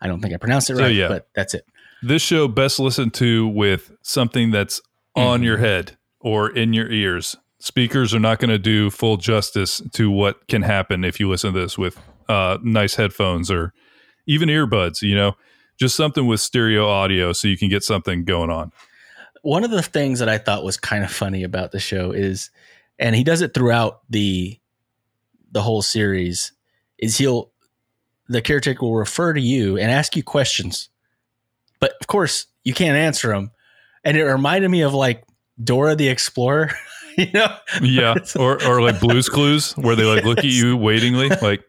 I 0.01 0.07
don't 0.09 0.21
think 0.21 0.35
I 0.35 0.37
pronounced 0.37 0.71
it 0.71 0.77
So, 0.77 0.83
right, 0.83 0.95
yeah. 0.95 1.09
but 1.09 1.29
that's 1.35 1.55
it. 1.55 1.65
this 2.03 2.23
show 2.23 2.49
best 2.49 2.79
listened 2.81 3.15
to 3.15 3.47
with 3.49 3.93
something 4.03 4.51
that's 4.51 4.81
on 5.15 5.41
Mhm. 5.41 5.45
your 5.45 5.57
head 5.59 5.97
or 6.21 6.51
in 6.51 6.73
your 6.73 6.91
ears. 6.91 7.37
Speakers 7.61 8.13
are 8.13 8.19
not 8.19 8.41
going 8.41 8.49
to 8.51 8.59
do 8.59 8.91
full 8.91 9.17
justice 9.17 9.81
to 9.93 10.11
what 10.11 10.49
can 10.49 10.63
happen 10.63 11.05
if 11.05 11.21
you 11.21 11.29
listen 11.29 11.53
to 11.53 11.61
this 11.61 11.79
with 11.79 11.97
uh, 12.29 12.59
nice 12.63 12.97
headphones 12.97 13.51
or 13.51 13.73
even 14.27 14.49
earbuds. 14.49 15.03
You 15.03 15.15
know, 15.15 15.37
just 15.79 15.97
something 15.97 16.27
with 16.27 16.41
stereo 16.41 16.89
audio 16.89 17.33
so 17.33 17.49
you 17.49 17.57
can 17.59 17.69
get 17.69 17.83
something 17.83 18.25
going 18.25 18.51
on. 18.51 18.73
one 19.43 19.65
of 19.65 19.71
the 19.71 19.83
things 19.83 20.21
that 20.21 20.29
I 20.29 20.39
thought 20.39 20.65
was 20.65 20.77
kind 20.77 21.03
of 21.05 21.11
funny 21.11 21.43
about 21.43 21.73
the 21.73 21.81
show 21.81 22.13
is, 22.13 22.51
and 22.99 23.17
he 23.17 23.25
does 23.25 23.41
it 23.41 23.55
throughout 23.55 24.01
the 24.09 24.59
the 25.51 25.63
whole 25.63 25.83
series, 25.83 26.53
is 26.99 27.19
he'll 27.19 27.51
the 28.29 28.41
caretaker 28.41 28.85
will 28.85 28.95
refer 28.95 29.33
to 29.33 29.41
you 29.41 29.77
and 29.77 29.91
ask 29.91 30.17
you 30.17 30.23
questions, 30.23 30.89
but 31.81 31.93
of 32.01 32.07
course 32.07 32.47
you 32.65 32.73
can't 32.73 32.97
answer 32.97 33.29
them, 33.29 33.51
and 34.05 34.17
it 34.17 34.25
reminded 34.25 34.69
me 34.71 34.83
of 34.83 34.95
like 34.95 35.25
Dora 35.63 35.97
the 35.97 36.09
Explorer, 36.09 36.71
you 37.19 37.27
know? 37.33 37.55
Yeah, 37.83 38.15
or 38.39 38.65
or 38.65 38.81
like 38.81 39.01
Blue's 39.01 39.29
Clues 39.29 39.77
where 39.77 39.97
they 39.97 40.05
like 40.05 40.25
look 40.25 40.39
at 40.39 40.45
you 40.45 40.77
waitingly, 40.77 41.29
like, 41.43 41.65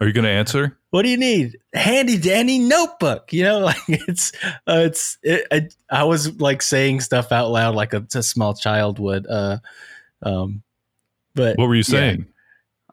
"Are 0.00 0.06
you 0.06 0.12
going 0.12 0.24
to 0.24 0.30
answer?" 0.30 0.78
What 0.92 1.04
do 1.04 1.08
you 1.08 1.16
need? 1.16 1.56
Handy 1.72 2.18
dandy 2.18 2.58
notebook. 2.58 3.32
You 3.32 3.44
know, 3.44 3.58
like 3.64 3.78
it's 3.88 4.32
uh, 4.44 4.82
it's. 4.84 5.16
It, 5.22 5.46
I, 5.50 5.68
I 6.00 6.04
was 6.04 6.38
like 6.38 6.60
saying 6.60 7.00
stuff 7.00 7.32
out 7.32 7.50
loud 7.50 7.74
like 7.74 7.94
a, 7.94 8.06
a 8.14 8.22
small 8.22 8.52
child 8.52 8.98
would. 8.98 9.26
Uh, 9.26 9.58
um, 10.22 10.62
but 11.34 11.56
What 11.56 11.68
were 11.68 11.74
you 11.74 11.78
yeah. 11.78 11.98
saying? 11.98 12.26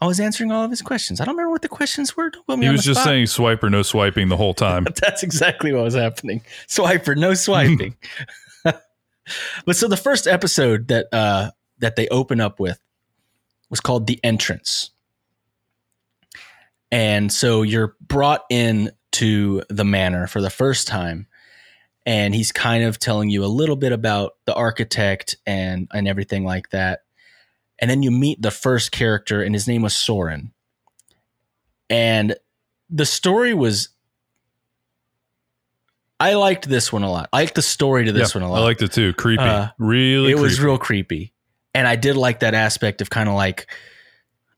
I 0.01 0.07
was 0.07 0.21
answering 0.21 0.49
all 0.49 0.63
of 0.63 0.71
his 0.71 0.81
questions. 0.81 1.19
I 1.19 1.25
don't 1.25 1.35
remember 1.35 1.51
what 1.51 1.61
the 1.61 1.67
questions 1.67 2.15
were. 2.15 2.29
Don't 2.29 2.47
put 2.47 2.57
me 2.57 2.67
He 2.67 2.71
was 2.71 2.85
just 2.85 3.01
spot. 3.01 3.09
saying 3.09 3.27
swipe 3.27 3.61
or 3.61 3.69
no 3.69 3.81
swiping 3.81 4.29
the 4.29 4.37
whole 4.37 4.53
time. 4.53 4.87
That's 5.01 5.23
exactly 5.23 5.73
what 5.73 5.83
was 5.83 5.95
happening. 5.95 6.41
Swiper, 6.69 7.17
no 7.17 7.33
swiping. 7.33 7.97
but 8.63 9.75
so 9.75 9.89
the 9.89 9.97
first 9.97 10.25
episode 10.25 10.87
that 10.87 11.07
uh 11.11 11.51
that 11.79 11.97
they 11.97 12.07
open 12.07 12.39
up 12.39 12.61
with 12.61 12.79
was 13.69 13.81
called 13.81 14.07
the 14.07 14.19
entrance 14.23 14.91
and 16.91 17.31
so 17.31 17.61
you're 17.61 17.95
brought 18.01 18.43
in 18.49 18.91
to 19.11 19.63
the 19.69 19.83
manor 19.83 20.27
for 20.27 20.41
the 20.41 20.49
first 20.49 20.87
time 20.87 21.27
and 22.05 22.33
he's 22.33 22.51
kind 22.51 22.83
of 22.83 22.99
telling 22.99 23.29
you 23.29 23.43
a 23.43 23.47
little 23.47 23.75
bit 23.75 23.91
about 23.91 24.33
the 24.45 24.53
architect 24.53 25.35
and 25.45 25.87
and 25.93 26.07
everything 26.07 26.43
like 26.43 26.69
that 26.69 27.01
and 27.79 27.89
then 27.89 28.03
you 28.03 28.11
meet 28.11 28.41
the 28.41 28.51
first 28.51 28.91
character 28.91 29.41
and 29.41 29.55
his 29.55 29.67
name 29.67 29.81
was 29.81 29.95
Soren 29.95 30.53
and 31.89 32.35
the 32.89 33.05
story 33.05 33.53
was 33.53 33.89
I 36.21 36.33
liked 36.33 36.67
this 36.67 36.91
one 36.91 37.03
a 37.03 37.09
lot. 37.09 37.29
I 37.31 37.37
liked 37.43 37.55
the 37.55 37.61
story 37.61 38.03
to 38.05 38.11
this 38.11 38.35
Yeah, 38.35 38.41
one 38.41 38.49
a 38.49 38.51
lot. 38.51 38.59
I 38.59 38.63
liked 38.65 38.81
it 38.81 38.91
too. 38.91 39.13
Creepy. 39.13 39.41
Uh, 39.41 39.69
really 39.77 40.31
it 40.31 40.37
was 40.37 40.59
real 40.59 40.77
creepy 40.77 41.33
and 41.73 41.87
i 41.87 41.95
did 41.95 42.15
like 42.15 42.39
that 42.39 42.53
aspect 42.53 43.01
of 43.01 43.09
kind 43.09 43.29
of 43.29 43.35
like 43.35 43.71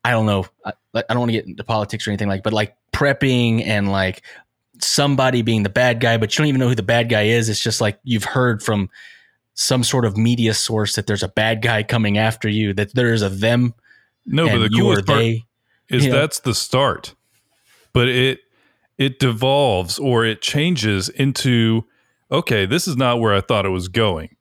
i 0.03 0.11
don't 0.11 0.25
know 0.25 0.45
i, 0.65 0.73
I 0.95 1.03
don't 1.09 1.19
want 1.19 1.29
to 1.29 1.37
get 1.37 1.45
into 1.45 1.63
politics 1.63 2.07
or 2.07 2.11
anything 2.11 2.27
like 2.27 2.43
but 2.43 2.53
like 2.53 2.75
prepping 2.91 3.65
and 3.65 3.91
like 3.91 4.23
somebody 4.83 5.41
being 5.41 5.63
the 5.63 5.69
bad 5.69 5.99
guy 5.99 6.17
but 6.17 6.33
you 6.33 6.37
don't 6.37 6.47
even 6.47 6.59
know 6.59 6.67
who 6.67 6.75
the 6.75 6.83
bad 6.83 7.09
guy 7.09 7.23
is. 7.23 7.49
It's 7.49 7.61
just 7.61 7.81
like 7.81 7.99
you've 8.03 8.23
heard 8.23 8.63
from 8.63 8.89
some 9.53 9.83
sort 9.83 10.05
of 10.05 10.17
media 10.17 10.53
source 10.53 10.95
that 10.95 11.07
there's 11.07 11.23
a 11.23 11.27
bad 11.27 11.61
guy 11.61 11.83
coming 11.83 12.17
after 12.17 12.49
you 12.49 12.73
that 12.73 12.93
there 12.95 13.13
is 13.13 13.21
a 13.21 13.29
them 13.29 13.73
no, 14.25 14.47
but 14.47 14.57
the 14.59 14.69
you 14.71 14.83
coolest 14.83 15.05
part 15.05 15.19
they. 15.19 15.45
is 15.89 16.07
that's 16.07 16.39
the 16.39 16.53
start. 16.53 17.15
But 17.93 18.07
it 18.07 18.39
it 18.97 19.19
devolves 19.19 19.99
or 19.99 20.25
it 20.25 20.41
changes 20.41 21.09
into 21.09 21.85
okay 22.31 22.65
this 22.65 22.87
is 22.87 22.95
not 22.95 23.19
where 23.19 23.33
i 23.33 23.41
thought 23.41 23.65
it 23.65 23.69
was 23.69 23.87
going 23.87 24.35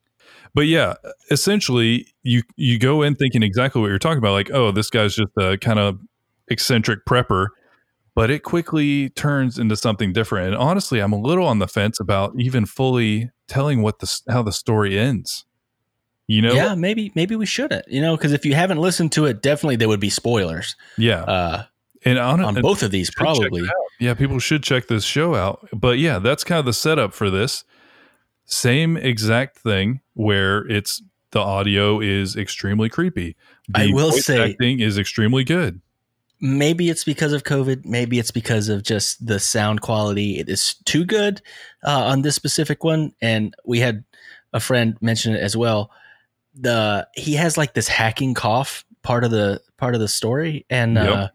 but 0.53 0.67
yeah 0.67 0.93
essentially 1.29 2.07
you 2.23 2.43
you 2.55 2.77
go 2.77 3.01
in 3.01 3.15
thinking 3.15 3.43
exactly 3.43 3.81
what 3.81 3.87
you're 3.87 3.99
talking 3.99 4.17
about 4.17 4.31
like 4.31 4.51
oh 4.51 4.71
this 4.71 4.89
guy's 4.89 5.15
just 5.15 5.31
a 5.37 5.57
kind 5.57 5.79
of 5.79 5.99
eccentric 6.49 7.05
prepper 7.05 7.47
but 8.13 8.29
it 8.29 8.43
quickly 8.43 9.09
turns 9.11 9.57
into 9.57 9.75
something 9.75 10.13
different 10.13 10.47
and 10.47 10.55
honestly 10.55 10.99
i'm 10.99 11.13
a 11.13 11.19
little 11.19 11.45
on 11.45 11.59
the 11.59 11.67
fence 11.67 11.99
about 11.99 12.33
even 12.37 12.65
fully 12.65 13.29
telling 13.47 13.81
what 13.81 13.99
the 13.99 14.21
how 14.29 14.41
the 14.41 14.51
story 14.51 14.99
ends 14.99 15.45
you 16.27 16.41
know 16.41 16.53
yeah 16.53 16.75
maybe 16.75 17.11
maybe 17.15 17.35
we 17.35 17.45
shouldn't 17.45 17.87
you 17.87 18.01
know 18.01 18.15
because 18.15 18.31
if 18.31 18.45
you 18.45 18.53
haven't 18.53 18.77
listened 18.77 19.11
to 19.11 19.25
it 19.25 19.41
definitely 19.41 19.75
there 19.75 19.87
would 19.87 19.99
be 19.99 20.09
spoilers 20.09 20.75
yeah 20.97 21.23
uh, 21.23 21.63
and 22.03 22.17
on, 22.17 22.41
on 22.41 22.55
and- 22.57 22.63
both 22.63 22.83
of 22.83 22.91
these 22.91 23.11
probably. 23.11 23.63
Yeah, 23.99 24.15
people 24.15 24.39
should 24.39 24.63
check 24.63 24.87
this 24.87 25.03
show 25.03 25.35
out. 25.35 25.67
But 25.71 25.99
yeah, 25.99 26.17
that's 26.19 26.43
kind 26.43 26.57
of 26.59 26.65
the 26.65 26.73
setup 26.73 27.13
for 27.13 27.29
this. 27.29 27.63
Same 28.51 28.97
exact 28.97 29.57
thing 29.57 30.01
where 30.13 30.67
it's 30.67 31.01
the 31.31 31.39
audio 31.39 31.99
is 32.01 32.35
extremely 32.35 32.89
creepy. 32.89 33.35
The 33.69 33.79
I 33.83 33.87
will 33.93 34.11
say- 34.11 34.51
acting 34.51 34.81
is 34.81 34.97
extremely 34.97 35.43
good. 35.43 35.81
maybe 36.43 36.89
it's 36.89 37.03
because 37.03 37.33
of 37.33 37.43
COVID. 37.43 37.85
Maybe 37.85 38.17
it's 38.19 38.31
because 38.31 38.67
of 38.67 38.81
just 38.83 39.25
the 39.25 39.39
sound 39.39 39.81
quality. 39.81 40.39
It 40.39 40.49
is 40.49 40.73
too 40.85 41.05
good 41.05 41.41
uh, 41.85 42.05
on 42.05 42.23
this 42.23 42.35
specific 42.35 42.83
one. 42.83 43.13
And 43.21 43.53
we 43.63 43.79
had 43.79 44.03
a 44.51 44.59
friend 44.59 44.97
mention 45.01 45.35
it 45.35 45.39
as 45.41 45.55
well. 45.55 45.91
The 46.55 47.07
he 47.15 47.35
has 47.35 47.57
like 47.57 47.73
this 47.75 47.87
hacking 47.87 48.33
cough 48.33 48.83
part 49.03 49.23
of 49.23 49.31
the 49.31 49.61
part 49.77 49.93
of 49.95 50.01
the 50.01 50.07
story, 50.09 50.65
and 50.69 50.95
Yep. 50.95 51.07
uh, 51.09 51.27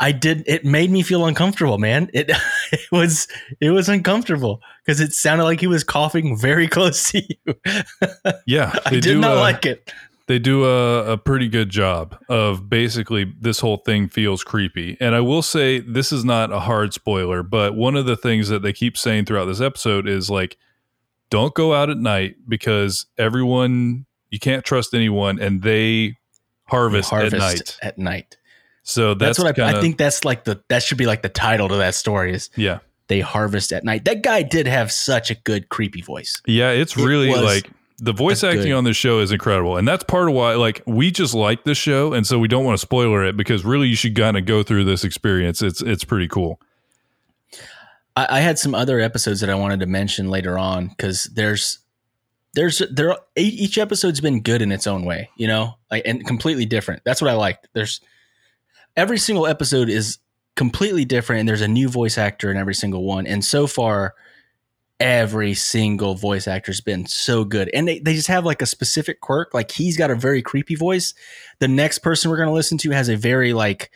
I 0.00 0.12
did. 0.12 0.42
It 0.46 0.64
made 0.64 0.90
me 0.90 1.02
feel 1.02 1.26
uncomfortable, 1.26 1.78
man. 1.78 2.10
It 2.14 2.30
it 2.72 2.90
was 2.90 3.28
it 3.60 3.70
was 3.70 3.88
uncomfortable 3.88 4.60
because 4.84 5.00
it 5.00 5.12
sounded 5.12 5.44
like 5.44 5.60
he 5.60 5.66
was 5.66 5.84
coughing 5.84 6.36
very 6.36 6.66
close 6.76 7.10
to 7.12 7.22
you. 7.22 7.54
Yeah, 8.46 8.74
I 8.86 8.98
did 8.98 9.18
not 9.18 9.36
uh, 9.36 9.40
like 9.40 9.66
it. 9.66 9.92
they 10.26 10.38
do 10.38 10.64
a, 10.64 11.12
a 11.12 11.18
pretty 11.18 11.48
good 11.48 11.68
job 11.68 12.16
of 12.28 12.68
basically 12.70 13.32
this 13.38 13.60
whole 13.60 13.76
thing 13.78 14.08
feels 14.08 14.42
creepy. 14.42 14.96
And 15.00 15.14
I 15.14 15.20
will 15.20 15.42
say 15.42 15.80
this 15.80 16.12
is 16.12 16.24
not 16.24 16.50
a 16.50 16.60
hard 16.60 16.94
spoiler, 16.94 17.42
but 17.42 17.76
one 17.76 17.94
of 17.94 18.06
the 18.06 18.16
things 18.16 18.48
that 18.48 18.62
they 18.62 18.72
keep 18.72 18.96
saying 18.96 19.26
throughout 19.26 19.44
this 19.44 19.60
episode 19.60 20.08
is 20.08 20.30
like, 20.30 20.56
don't 21.28 21.54
go 21.54 21.74
out 21.74 21.90
at 21.90 21.98
night 21.98 22.36
because 22.48 23.06
everyone 23.18 24.06
you 24.30 24.38
can't 24.38 24.64
trust 24.64 24.94
anyone 24.94 25.38
and 25.38 25.62
they 25.62 26.16
harvest, 26.70 27.10
Harvest 27.10 27.34
at 27.34 27.38
night. 27.38 27.78
At 27.82 27.98
night. 27.98 28.36
So 28.82 29.14
That's, 29.14 29.36
that's, 29.36 29.38
what 29.38 29.48
I, 29.48 29.52
kinda, 29.52 29.78
I 29.78 29.80
think. 29.80 29.98
That's 29.98 30.24
like 30.24 30.44
the 30.44 30.62
that 30.68 30.82
should 30.82 30.98
be 30.98 31.06
like 31.06 31.22
the 31.22 31.28
title 31.28 31.68
to 31.68 31.76
that 31.76 31.94
story 31.94 32.32
is 32.32 32.50
Yeah. 32.56 32.78
they 33.08 33.20
harvest 33.20 33.72
at 33.72 33.84
night. 33.84 34.04
That 34.06 34.22
guy 34.22 34.42
did 34.42 34.66
have 34.66 34.90
such 34.90 35.30
a 35.30 35.34
good 35.34 35.68
creepy 35.68 36.00
voice. 36.02 36.40
Yeah, 36.46 36.70
it's 36.70 36.96
It 36.96 37.04
really 37.04 37.32
like 37.34 37.70
the 37.98 38.12
voice 38.14 38.42
acting 38.42 38.62
good- 38.68 38.72
on 38.72 38.84
this 38.84 38.96
show 38.96 39.18
is 39.20 39.30
incredible. 39.32 39.76
And 39.76 39.86
that's 39.86 40.04
part 40.04 40.28
of 40.28 40.34
why 40.34 40.54
like 40.54 40.82
we 40.86 41.10
just 41.10 41.34
like 41.34 41.64
this 41.64 41.76
show 41.76 42.14
and 42.14 42.26
so 42.26 42.38
we 42.38 42.48
don't 42.48 42.64
want 42.64 42.74
to 42.78 42.80
spoiler 42.80 43.24
it 43.24 43.36
because 43.36 43.64
really 43.64 43.88
you 43.88 43.96
should 43.96 44.16
kind 44.16 44.36
of 44.38 44.46
go 44.46 44.62
through 44.62 44.84
this 44.84 45.04
experience. 45.04 45.60
It's 45.62 45.82
it's 45.82 46.04
pretty 46.04 46.26
cool. 46.26 46.58
I, 48.16 48.38
I 48.38 48.40
had 48.40 48.58
some 48.58 48.74
other 48.74 48.98
episodes 49.00 49.40
that 49.40 49.50
I 49.50 49.54
wanted 49.54 49.80
to 49.80 49.86
mention 49.86 50.30
later 50.30 50.58
on 50.58 50.88
because 50.88 51.24
there's 51.34 51.78
there's 52.54 52.82
there 52.90 53.16
each 53.36 53.78
episode's 53.78 54.20
been 54.20 54.40
good 54.40 54.62
in 54.62 54.72
its 54.72 54.86
own 54.86 55.04
way, 55.04 55.30
you 55.36 55.46
know, 55.46 55.76
like 55.90 56.02
and 56.06 56.26
completely 56.26 56.64
different. 56.66 57.02
That's 57.04 57.20
what 57.22 57.30
I 57.30 57.34
liked. 57.34 57.68
There's 57.74 58.00
every 58.96 59.18
single 59.18 59.46
episode 59.46 59.88
is 59.88 60.18
completely 60.56 61.04
different, 61.04 61.40
and 61.40 61.48
there's 61.48 61.60
a 61.62 61.68
new 61.68 61.88
voice 61.88 62.18
actor 62.18 62.50
in 62.50 62.56
every 62.56 62.74
single 62.74 63.04
one. 63.04 63.26
And 63.26 63.44
so 63.44 63.66
far, 63.66 64.14
every 64.98 65.54
single 65.54 66.14
voice 66.14 66.46
actor's 66.46 66.80
been 66.80 67.06
so 67.06 67.44
good, 67.44 67.70
and 67.72 67.88
they 67.88 67.98
they 68.00 68.14
just 68.14 68.28
have 68.28 68.44
like 68.44 68.60
a 68.62 68.66
specific 68.66 69.20
quirk. 69.20 69.54
Like 69.54 69.70
he's 69.70 69.96
got 69.96 70.10
a 70.10 70.14
very 70.14 70.42
creepy 70.42 70.74
voice. 70.74 71.14
The 71.58 71.68
next 71.68 71.98
person 72.00 72.30
we're 72.30 72.36
going 72.36 72.48
to 72.48 72.54
listen 72.54 72.78
to 72.78 72.90
has 72.90 73.08
a 73.08 73.16
very 73.16 73.52
like 73.52 73.90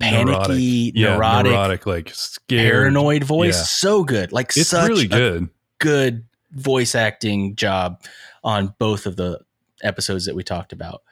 panicky, 0.00 0.92
Yeah, 0.94 1.14
neurotic, 1.16 1.52
neurotic, 1.52 1.86
like 1.86 2.10
scared. 2.10 2.70
paranoid 2.72 3.24
voice. 3.24 3.56
Yeah. 3.56 3.62
So 3.64 4.04
good. 4.04 4.32
Like 4.32 4.56
It's 4.56 4.68
such 4.68 4.88
really 4.88 5.04
a 5.04 5.08
good. 5.08 5.48
good 5.78 6.24
voice 6.52 6.94
acting 6.94 7.56
job 7.56 8.02
on 8.42 8.74
both 8.78 9.06
of 9.06 9.16
the 9.16 9.40
episodes 9.82 10.26
that 10.26 10.34
we 10.34 10.42
talked 10.42 10.72
about. 10.72 11.02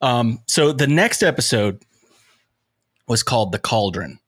Um, 0.00 0.40
so 0.46 0.72
the 0.72 0.86
next 0.86 1.22
episode 1.22 1.82
was 3.06 3.22
called 3.22 3.52
The 3.52 3.58
Cauldron. 3.58 4.20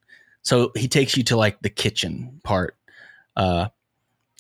So 0.42 0.72
he 0.76 0.88
takes 0.88 1.16
you 1.16 1.22
to 1.24 1.36
like 1.36 1.60
the 1.60 1.70
kitchen 1.70 2.40
part, 2.42 2.76
uh, 3.36 3.68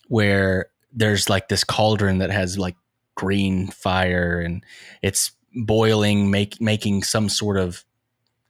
where 0.08 0.70
there's 0.92 1.28
like 1.28 1.48
this 1.48 1.62
cauldron 1.62 2.18
that 2.18 2.30
has 2.30 2.58
like 2.58 2.76
green 3.14 3.68
fire 3.68 4.40
and 4.40 4.64
it's 5.02 5.32
boiling, 5.54 6.30
make, 6.30 6.60
making 6.60 7.02
some 7.02 7.28
sort 7.28 7.58
of 7.58 7.84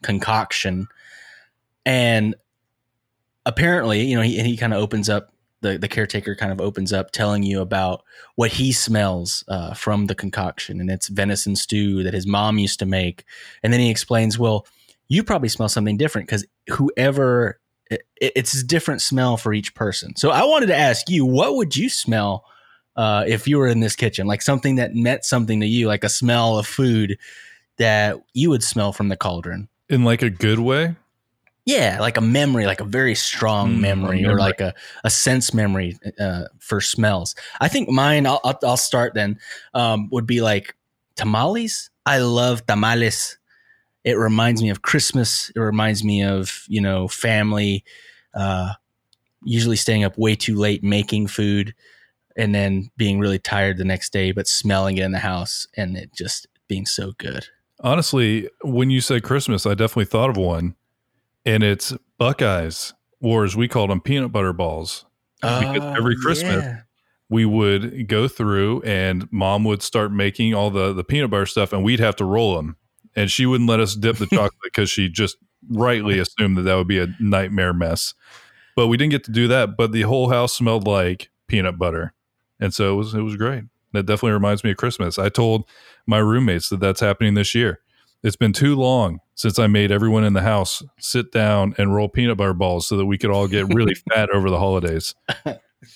concoction. 0.03 0.87
And 1.85 2.35
apparently, 3.45 4.03
you 4.03 4.17
know, 4.17 4.23
he, 4.23 4.41
he 4.43 4.57
kind 4.57 4.73
of 4.73 4.81
opens 4.81 5.09
up 5.09 5.33
the, 5.63 5.79
the 5.79 5.89
caretaker 5.89 6.35
kind 6.35 6.53
of 6.53 6.61
opens 6.61 6.93
up 6.93 7.11
telling 7.11 7.43
you 7.43 7.61
about 7.61 8.03
what 8.37 8.53
he 8.53 8.73
smells 8.73 9.45
uh, 9.49 9.75
from 9.75 10.07
the 10.07 10.15
concoction. 10.15 10.81
And 10.81 10.91
it's 10.91 11.09
venison 11.09 11.57
stew 11.57 12.03
that 12.03 12.15
his 12.15 12.27
mom 12.27 12.59
used 12.59 12.79
to 12.79 12.87
make. 12.87 13.25
And 13.63 13.73
then 13.73 13.81
he 13.81 13.91
explains 13.91 14.39
well 14.39 14.67
you 15.09 15.25
probably 15.25 15.49
smell 15.49 15.69
something 15.69 15.97
different 15.97 16.29
because 16.29 16.47
whoever 16.69 17.59
it, 17.91 18.03
it's 18.21 18.55
a 18.55 18.65
different 18.65 19.03
smell 19.03 19.37
for 19.37 19.53
each 19.53 19.75
person. 19.75 20.15
So 20.17 20.31
i 20.31 20.45
wanted 20.45 20.67
to 20.67 20.77
ask 20.77 21.11
you 21.11 21.27
what 21.27 21.57
would 21.57 21.77
you 21.77 21.89
smell 21.89 22.45
uh, 22.97 23.25
if 23.27 23.47
you 23.47 23.59
were 23.59 23.69
in 23.69 23.81
this 23.81 23.97
kitchen? 23.97 24.27
Like 24.27 24.43
something 24.43 24.77
that 24.77 24.95
meant 24.95 25.25
something 25.25 25.61
to 25.61 25.67
you 25.67 25.89
like 25.89 26.05
a 26.05 26.09
smell 26.09 26.59
of 26.59 26.67
food 26.67 27.19
that 27.79 28.17
you 28.35 28.51
would 28.51 28.63
smell 28.63 28.93
from 28.93 29.09
the 29.09 29.17
cauldron. 29.17 29.69
In 29.89 30.05
like 30.05 30.23
a 30.23 30.31
good 30.31 30.61
way. 30.61 30.97
Yeah, 31.65 31.99
like 32.01 32.17
a 32.17 32.21
memory, 32.23 32.67
like 32.67 32.81
a 32.81 32.85
very 32.85 33.15
strong 33.15 33.77
Mm, 33.77 33.81
memory, 33.81 34.25
a 34.25 34.31
or 34.31 34.39
like 34.39 34.61
a, 34.61 34.75
a 35.05 35.11
sense 35.11 35.53
memory 35.55 35.99
uh, 36.19 36.45
for 36.59 36.81
smells. 36.81 37.35
I 37.61 37.69
think 37.69 37.89
mine, 37.89 38.27
I'll, 38.27 38.41
I'll, 38.45 38.59
I'll 38.65 38.77
start 38.77 39.15
then, 39.15 39.39
um, 39.75 40.09
would 40.11 40.27
be 40.27 40.41
like 40.41 40.75
tamales. 41.17 41.91
I 42.07 42.19
love 42.19 42.67
tamales. 42.67 43.39
It 44.05 44.17
reminds 44.17 44.63
me 44.63 44.71
of 44.71 44.83
Christmas. 44.83 45.51
It 45.55 45.61
reminds 45.61 46.03
me 46.03 46.25
of, 46.25 46.65
you 46.69 46.81
know, 46.81 47.07
family, 47.09 47.85
uh, 48.35 48.73
usually 49.45 49.77
staying 49.77 50.05
up 50.05 50.17
way 50.19 50.35
too 50.35 50.57
late 50.57 50.83
making 50.83 51.27
food 51.27 51.75
and 52.37 52.55
then 52.55 52.91
being 52.97 53.19
really 53.19 53.39
tired 53.39 53.77
the 53.77 53.85
next 53.85 54.13
day, 54.13 54.33
but 54.33 54.47
smelling 54.47 54.97
it 54.97 55.05
in 55.05 55.13
the 55.13 55.19
house 55.19 55.67
and 55.77 55.97
it 55.97 56.13
just 56.15 56.47
being 56.69 56.87
so 56.87 57.13
good. 57.19 57.47
Honestly, 57.81 58.49
when 58.63 58.91
you 58.91 59.01
said 59.01 59.23
Christmas, 59.23 59.67
I 59.67 59.75
definitely 59.75 60.05
thought 60.07 60.31
of 60.31 60.37
one. 60.37 60.75
And 61.45 61.63
it's 61.63 61.93
Buckeyes, 62.19 62.93
or 63.21 63.45
as 63.45 63.57
we 63.57 63.69
called 63.69 63.91
them, 63.91 64.01
peanut 64.01 64.33
butter 64.33 64.53
balls. 64.53 65.07
Because 65.41 65.79
Oh, 65.81 65.95
every 65.97 66.17
Christmas, 66.17 66.63
yeah. 66.65 66.81
we 67.31 67.47
would 67.47 68.09
go 68.09 68.29
through 68.29 68.83
and 68.83 69.27
mom 69.33 69.65
would 69.65 69.83
start 69.83 70.13
making 70.13 70.55
all 70.55 70.71
the, 70.71 70.93
the 70.93 71.05
peanut 71.05 71.31
butter 71.31 71.47
stuff 71.47 71.73
and 71.73 71.83
we'd 71.83 72.01
have 72.01 72.17
to 72.17 72.25
roll 72.27 72.57
them. 72.57 72.77
And 73.17 73.31
she 73.31 73.47
wouldn't 73.47 73.69
let 73.69 73.81
us 73.81 73.95
dip 73.95 74.17
the 74.17 74.27
chocolate 74.31 74.53
because 74.65 74.91
she 74.91 75.09
just 75.09 75.37
rightly 75.71 76.19
assumed 76.19 76.59
that 76.59 76.63
that 76.63 76.75
would 76.75 76.89
be 76.89 76.99
a 76.99 77.09
nightmare 77.19 77.73
mess. 77.73 78.13
But 78.77 78.89
we 78.89 78.97
didn't 78.97 79.13
get 79.13 79.25
to 79.25 79.33
do 79.33 79.49
that. 79.49 79.77
But 79.77 79.93
the 79.93 80.03
whole 80.03 80.29
house 80.29 80.53
smelled 80.55 80.87
like 80.87 81.31
peanut 81.47 81.79
butter. 81.79 82.13
And 82.61 82.75
so 82.75 82.93
it 82.93 82.97
was, 82.97 83.15
it 83.15 83.23
was 83.23 83.37
great. 83.37 83.65
That 83.93 84.05
definitely 84.05 84.33
reminds 84.33 84.63
me 84.63 84.71
of 84.73 84.77
Christmas. 84.77 85.19
I 85.19 85.31
told 85.31 85.65
my 86.07 86.19
roommates 86.19 86.69
that 86.69 86.81
that's 86.81 87.01
happening 87.01 87.35
this 87.35 87.55
year. 87.55 87.81
It's 88.23 88.37
been 88.37 88.53
too 88.53 88.75
long 88.77 89.21
since 89.35 89.59
I 89.59 89.67
made 89.67 89.91
everyone 89.91 90.25
in 90.25 90.35
the 90.35 90.43
house 90.43 90.83
sit 90.99 91.33
down 91.33 91.75
and 91.79 91.95
roll 91.95 92.09
peanut 92.09 92.37
butter 92.37 92.53
balls 92.53 92.87
so 92.87 92.97
that 92.99 93.07
we 93.07 93.17
could 93.17 93.31
all 93.31 93.49
get 93.49 93.67
really 93.73 93.95
fat 94.13 94.29
over 94.31 94.51
the 94.51 94.59
holidays. 94.59 95.15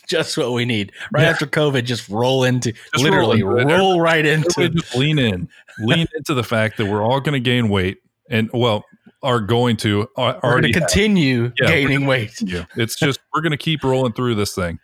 just 0.09 0.39
what 0.39 0.53
we 0.53 0.65
need. 0.65 0.93
Right 1.13 1.25
Yeah. 1.25 1.31
after 1.31 1.47
COVID, 1.47 1.85
just 1.85 2.09
roll 2.09 2.45
into 2.45 2.73
Just 2.73 3.05
literally 3.05 3.43
roll 3.43 3.59
into 3.59 3.75
roll 3.77 4.01
right 4.01 4.25
into 4.25 4.71
just 4.71 4.97
lean 4.97 5.19
in, 5.19 5.49
lean 5.79 6.07
into 6.17 6.33
the 6.33 6.45
fact 6.45 6.79
that 6.79 6.87
we're 6.87 7.03
all 7.03 7.21
going 7.21 7.35
to 7.35 7.41
gain 7.41 7.69
weight, 7.69 7.99
and 8.31 8.49
well, 8.55 8.85
are 9.23 9.41
going 9.41 9.77
to 9.79 10.09
are 10.17 10.35
We're 10.35 10.41
going 10.41 10.53
already 10.53 10.73
to 10.73 10.79
continue 10.81 11.45
Yeah, 11.61 11.67
we're 11.67 11.67
gaining 11.69 12.07
weight. 12.07 12.41
Yeah. 12.41 12.65
It's 12.77 12.97
just 12.99 13.21
we're 13.35 13.43
going 13.43 13.51
to 13.53 13.59
keep 13.59 13.85
rolling 13.85 14.15
through 14.15 14.37
this 14.37 14.55
thing. 14.55 14.79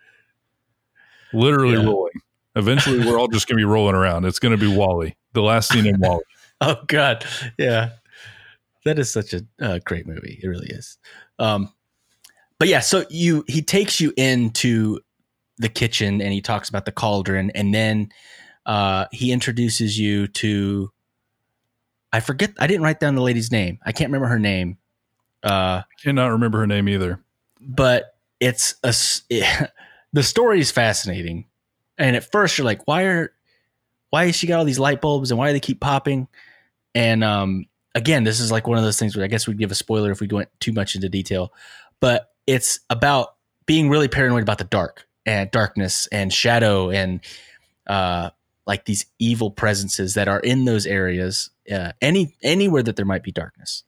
Literally 1.33 1.77
Yeah. 1.79 1.85
rolling. 1.89 2.13
Eventually, 2.57 2.99
we're 3.07 3.19
all 3.19 3.29
just 3.29 3.47
going 3.47 3.57
to 3.57 3.61
be 3.61 3.65
rolling 3.65 3.95
around. 3.95 4.25
It's 4.27 4.41
going 4.41 4.51
to 4.53 4.59
be 4.59 4.67
WALL-E, 4.75 5.15
the 5.35 5.41
last 5.43 5.71
scene 5.73 5.87
in 5.87 6.01
WALL-E. 6.01 6.23
Oh 6.63 6.77
God, 6.89 7.25
yeah, 7.59 7.91
that 8.85 8.99
is 8.99 9.11
such 9.11 9.33
a 9.33 9.43
uh, 9.63 9.79
great 9.85 10.07
movie. 10.07 10.39
It 10.43 10.47
really 10.47 10.69
is. 10.69 10.99
Um, 11.39 11.73
but 12.59 12.69
yeah, 12.69 12.81
so 12.81 13.05
you 13.09 13.45
he 13.49 13.63
takes 13.63 13.99
you 14.01 14.13
into 14.19 15.01
the 15.57 15.71
kitchen 15.71 16.21
and 16.21 16.33
he 16.35 16.43
talks 16.43 16.69
about 16.69 16.85
the 16.85 16.93
cauldron, 16.93 17.51
and 17.55 17.75
then 17.75 18.11
uh, 18.67 19.07
he 19.11 19.33
introduces 19.33 19.99
you 19.99 20.27
to. 20.29 20.91
I 22.13 22.21
forget. 22.21 22.53
I 22.59 22.67
didn't 22.67 22.83
write 22.83 23.01
down 23.01 23.15
the 23.15 23.23
lady's 23.23 23.51
name. 23.51 23.79
I 23.87 23.93
can't 23.93 24.09
remember 24.09 24.29
her 24.29 24.39
name. 24.39 24.77
Uh, 25.43 25.83
Cannot 26.03 26.29
remember 26.33 26.59
her 26.59 26.67
name 26.67 26.89
either. 26.91 27.21
but 27.59 28.17
it's 28.39 28.75
a 28.85 28.89
s- 28.89 29.23
the 30.13 30.23
story 30.23 30.61
is 30.61 30.71
fascinating 30.71 31.47
and 31.97 32.17
at 32.17 32.31
first 32.31 32.59
you're 32.59 32.65
like 32.67 32.87
why 32.87 33.05
are 33.05 33.33
why 34.11 34.27
has 34.27 34.35
she 34.37 34.47
got 34.47 34.59
all 34.59 34.65
these 34.67 34.79
light 34.79 35.01
bulbs 35.01 35.31
and 35.31 35.39
why 35.39 35.47
do 35.47 35.53
they 35.55 35.61
keep 35.61 35.81
popping 35.81 36.27
and 36.95 37.23
um 37.25 37.67
again 37.95 38.25
this 38.25 38.41
is 38.41 38.51
like 38.51 38.67
one 38.67 38.79
of 38.79 38.85
those 38.85 38.99
things 38.99 39.17
where 39.17 39.25
i 39.25 39.29
guess 39.29 39.47
we'd 39.47 39.59
give 39.59 39.71
a 39.71 39.77
spoiler 39.77 40.11
if 40.11 40.21
we 40.21 40.29
went 40.29 40.49
too 40.61 40.73
much 40.73 40.95
into 40.95 41.09
detail 41.09 41.53
but 42.01 42.31
it's 42.47 42.81
about 42.89 43.35
being 43.67 43.89
really 43.89 44.09
paranoid 44.09 44.43
about 44.43 44.59
the 44.59 44.65
dark 44.65 45.07
and 45.27 45.51
darkness 45.51 46.07
and 46.09 46.33
shadow 46.33 46.91
and 46.91 47.21
uh 47.87 48.31
like 48.67 48.85
these 48.85 49.07
evil 49.19 49.51
presences 49.51 50.15
that 50.15 50.29
are 50.29 50.41
in 50.41 50.65
those 50.65 50.87
areas 50.87 51.51
uh, 51.73 51.93
any 52.01 52.35
anywhere 52.43 52.83
that 52.83 52.97
there 52.97 53.07
might 53.07 53.23
be 53.23 53.33
darkness 53.33 53.85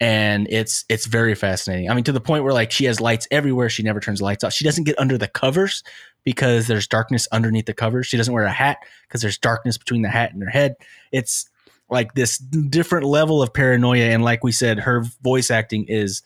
and 0.00 0.46
it's 0.50 0.86
it's 0.88 1.04
very 1.04 1.34
fascinating. 1.34 1.90
I 1.90 1.94
mean, 1.94 2.04
to 2.04 2.12
the 2.12 2.20
point 2.20 2.42
where 2.42 2.54
like 2.54 2.70
she 2.70 2.86
has 2.86 3.00
lights 3.00 3.28
everywhere. 3.30 3.68
She 3.68 3.82
never 3.82 4.00
turns 4.00 4.20
the 4.20 4.24
lights 4.24 4.42
off. 4.42 4.54
She 4.54 4.64
doesn't 4.64 4.84
get 4.84 4.98
under 4.98 5.18
the 5.18 5.28
covers 5.28 5.84
because 6.24 6.66
there's 6.66 6.86
darkness 6.86 7.28
underneath 7.30 7.66
the 7.66 7.74
covers. 7.74 8.06
She 8.06 8.16
doesn't 8.16 8.32
wear 8.32 8.44
a 8.44 8.50
hat 8.50 8.78
because 9.06 9.20
there's 9.20 9.36
darkness 9.36 9.76
between 9.76 10.00
the 10.02 10.08
hat 10.08 10.32
and 10.32 10.42
her 10.42 10.48
head. 10.48 10.76
It's 11.12 11.48
like 11.90 12.14
this 12.14 12.38
different 12.38 13.06
level 13.06 13.42
of 13.42 13.52
paranoia, 13.52 14.04
and 14.10 14.22
like 14.22 14.44
we 14.44 14.52
said, 14.52 14.78
her 14.80 15.04
voice 15.22 15.50
acting 15.50 15.86
is 15.88 16.22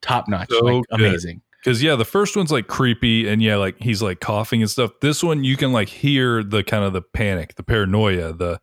top 0.00 0.28
notch, 0.28 0.50
So 0.50 0.64
like 0.64 0.84
good. 0.90 1.00
amazing. 1.00 1.42
Because 1.62 1.82
yeah, 1.82 1.94
the 1.94 2.04
first 2.04 2.36
one's 2.36 2.50
like 2.50 2.66
creepy 2.66 3.28
and 3.28 3.40
yeah, 3.40 3.56
like 3.56 3.76
he's 3.78 4.02
like 4.02 4.20
coughing 4.20 4.62
and 4.62 4.70
stuff. 4.70 4.90
This 5.00 5.22
one 5.22 5.44
you 5.44 5.56
can 5.56 5.72
like 5.72 5.88
hear 5.88 6.42
the 6.42 6.64
kind 6.64 6.84
of 6.84 6.92
the 6.92 7.02
panic, 7.02 7.54
the 7.54 7.62
paranoia, 7.62 8.32
the 8.32 8.60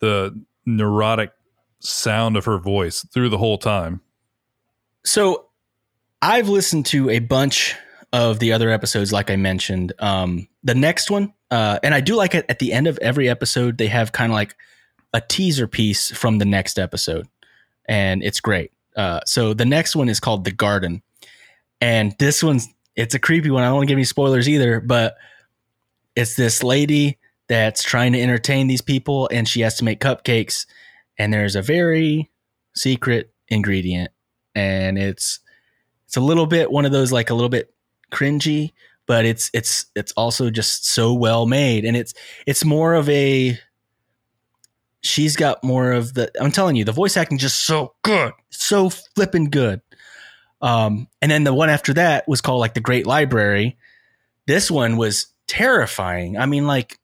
the 0.00 0.42
neurotic 0.66 1.30
sound 1.78 2.36
of 2.36 2.44
her 2.46 2.58
voice 2.58 3.06
through 3.12 3.28
the 3.28 3.38
whole 3.38 3.58
time. 3.58 4.00
So 5.04 5.48
I've 6.22 6.48
listened 6.48 6.86
to 6.86 7.10
a 7.10 7.18
bunch 7.20 7.76
of 8.12 8.38
the 8.38 8.52
other 8.52 8.70
episodes, 8.70 9.12
like 9.12 9.30
I 9.30 9.36
mentioned. 9.36 9.92
Um, 9.98 10.48
the 10.62 10.74
next 10.74 11.10
one, 11.10 11.32
uh, 11.50 11.78
and 11.82 11.94
I 11.94 12.00
do 12.00 12.16
like 12.16 12.34
it 12.34 12.46
at 12.48 12.58
the 12.58 12.72
end 12.72 12.86
of 12.86 12.98
every 13.02 13.28
episode, 13.28 13.76
they 13.76 13.88
have 13.88 14.12
kind 14.12 14.32
of 14.32 14.34
like 14.34 14.56
a 15.14 15.22
teaser 15.22 15.66
piece 15.66 16.10
from 16.10 16.36
the 16.36 16.44
next 16.44 16.78
episode, 16.78 17.26
and 17.86 18.22
it's 18.22 18.40
great. 18.40 18.72
Uh, 18.94 19.20
so 19.24 19.54
the 19.54 19.64
next 19.64 19.96
one 19.96 20.10
is 20.10 20.20
called 20.20 20.44
The 20.44 20.52
Garden, 20.52 21.02
and 21.80 22.14
this 22.18 22.42
one's 22.42 22.68
it's 22.94 23.14
a 23.14 23.18
creepy 23.18 23.50
one. 23.50 23.62
I 23.62 23.66
don't 23.66 23.76
want 23.76 23.88
to 23.88 23.90
give 23.90 23.96
any 23.96 24.04
spoilers 24.04 24.48
either, 24.48 24.80
but 24.80 25.16
it's 26.14 26.36
this 26.36 26.62
lady 26.62 27.18
that's 27.48 27.82
trying 27.82 28.12
to 28.12 28.20
entertain 28.20 28.66
these 28.66 28.82
people, 28.82 29.30
and 29.32 29.48
she 29.48 29.62
has 29.62 29.78
to 29.78 29.84
make 29.84 30.00
cupcakes, 30.00 30.66
and 31.18 31.32
there's 31.32 31.56
a 31.56 31.62
very 31.62 32.30
secret 32.74 33.32
ingredient 33.48 34.10
and 34.54 34.98
it's 34.98 35.40
it's 36.06 36.16
a 36.16 36.20
little 36.20 36.46
bit 36.46 36.70
one 36.70 36.84
of 36.84 36.92
those 36.92 37.12
like 37.12 37.30
a 37.30 37.34
little 37.34 37.48
bit 37.48 37.72
cringy 38.12 38.72
but 39.06 39.24
it's 39.24 39.50
it's 39.52 39.86
it's 39.94 40.12
also 40.12 40.50
just 40.50 40.86
so 40.86 41.12
well 41.12 41.46
made 41.46 41.84
and 41.84 41.96
it's 41.96 42.14
it's 42.46 42.64
more 42.64 42.94
of 42.94 43.08
a 43.08 43.58
she's 45.04 45.36
got 45.36 45.62
more 45.62 45.92
of 45.92 46.14
the 46.14 46.30
i'm 46.40 46.50
telling 46.50 46.74
you 46.74 46.84
the 46.84 46.92
voice 46.92 47.16
acting 47.16 47.38
just 47.38 47.66
so 47.66 47.94
good 48.02 48.32
so 48.64 48.90
flippin' 48.90 49.50
good. 49.50 49.80
Um 50.60 51.08
and 51.20 51.30
then 51.30 51.44
the 51.44 51.54
one 51.54 51.70
after 51.70 51.92
that 51.94 52.26
was 52.26 52.40
called 52.40 52.60
like 52.60 52.74
the 52.74 52.80
great 52.80 53.06
library. 53.06 53.76
This 54.46 54.70
one 54.70 54.96
was 54.96 55.26
terrifying. 55.46 56.38
I 56.38 56.46
mean 56.46 56.66
like 56.66 56.98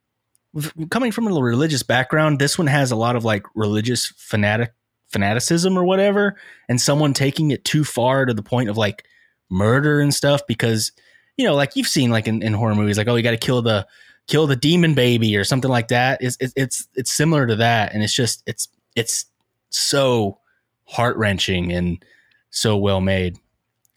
coming 0.90 1.12
from 1.12 1.28
a 1.28 1.40
religious 1.40 1.84
background 1.84 2.40
this 2.40 2.58
one 2.58 2.66
has 2.66 2.90
a 2.90 2.96
lot 2.96 3.14
of 3.14 3.24
like 3.24 3.46
religious 3.54 4.12
fanatic 4.16 4.72
fanaticism 5.06 5.78
or 5.78 5.84
whatever 5.84 6.36
and 6.68 6.80
someone 6.80 7.14
taking 7.14 7.52
it 7.52 7.64
too 7.64 7.84
far 7.84 8.26
to 8.26 8.34
the 8.34 8.42
point 8.42 8.68
of 8.68 8.76
like 8.76 9.04
murder 9.48 10.00
and 10.00 10.12
stuff 10.12 10.40
because 10.48 10.90
you 11.36 11.44
know 11.44 11.54
like 11.54 11.76
you've 11.76 11.86
seen 11.86 12.10
like 12.10 12.26
in, 12.26 12.42
in 12.42 12.52
horror 12.52 12.74
movies 12.74 12.98
like 12.98 13.06
oh 13.06 13.14
you 13.14 13.22
got 13.22 13.30
to 13.30 13.36
kill 13.36 13.62
the 13.62 13.86
kill 14.26 14.46
the 14.46 14.56
demon 14.56 14.94
baby 14.94 15.36
or 15.36 15.44
something 15.44 15.70
like 15.70 15.88
that. 15.88 16.18
It's, 16.20 16.36
it's 16.40 16.86
it's 16.94 17.10
similar 17.10 17.46
to 17.46 17.56
that. 17.56 17.92
And 17.92 18.02
it's 18.02 18.14
just 18.14 18.42
it's 18.46 18.68
it's 18.94 19.26
so 19.70 20.38
heart-wrenching 20.84 21.72
and 21.72 22.04
so 22.50 22.76
well 22.76 23.00
made. 23.00 23.38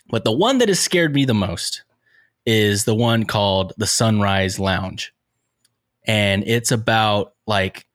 But 0.10 0.24
the 0.24 0.32
one 0.32 0.60
that 0.60 0.68
has 0.70 0.80
scared 0.80 1.14
me 1.14 1.26
the 1.26 1.34
most 1.34 1.84
is 2.46 2.86
the 2.86 2.96
one 2.96 3.24
called 3.24 3.74
the 3.78 3.88
sunrise 3.88 4.60
lounge. 4.60 5.14
And 6.06 6.44
it's 6.46 6.72
about 6.72 7.34
like 7.48 7.88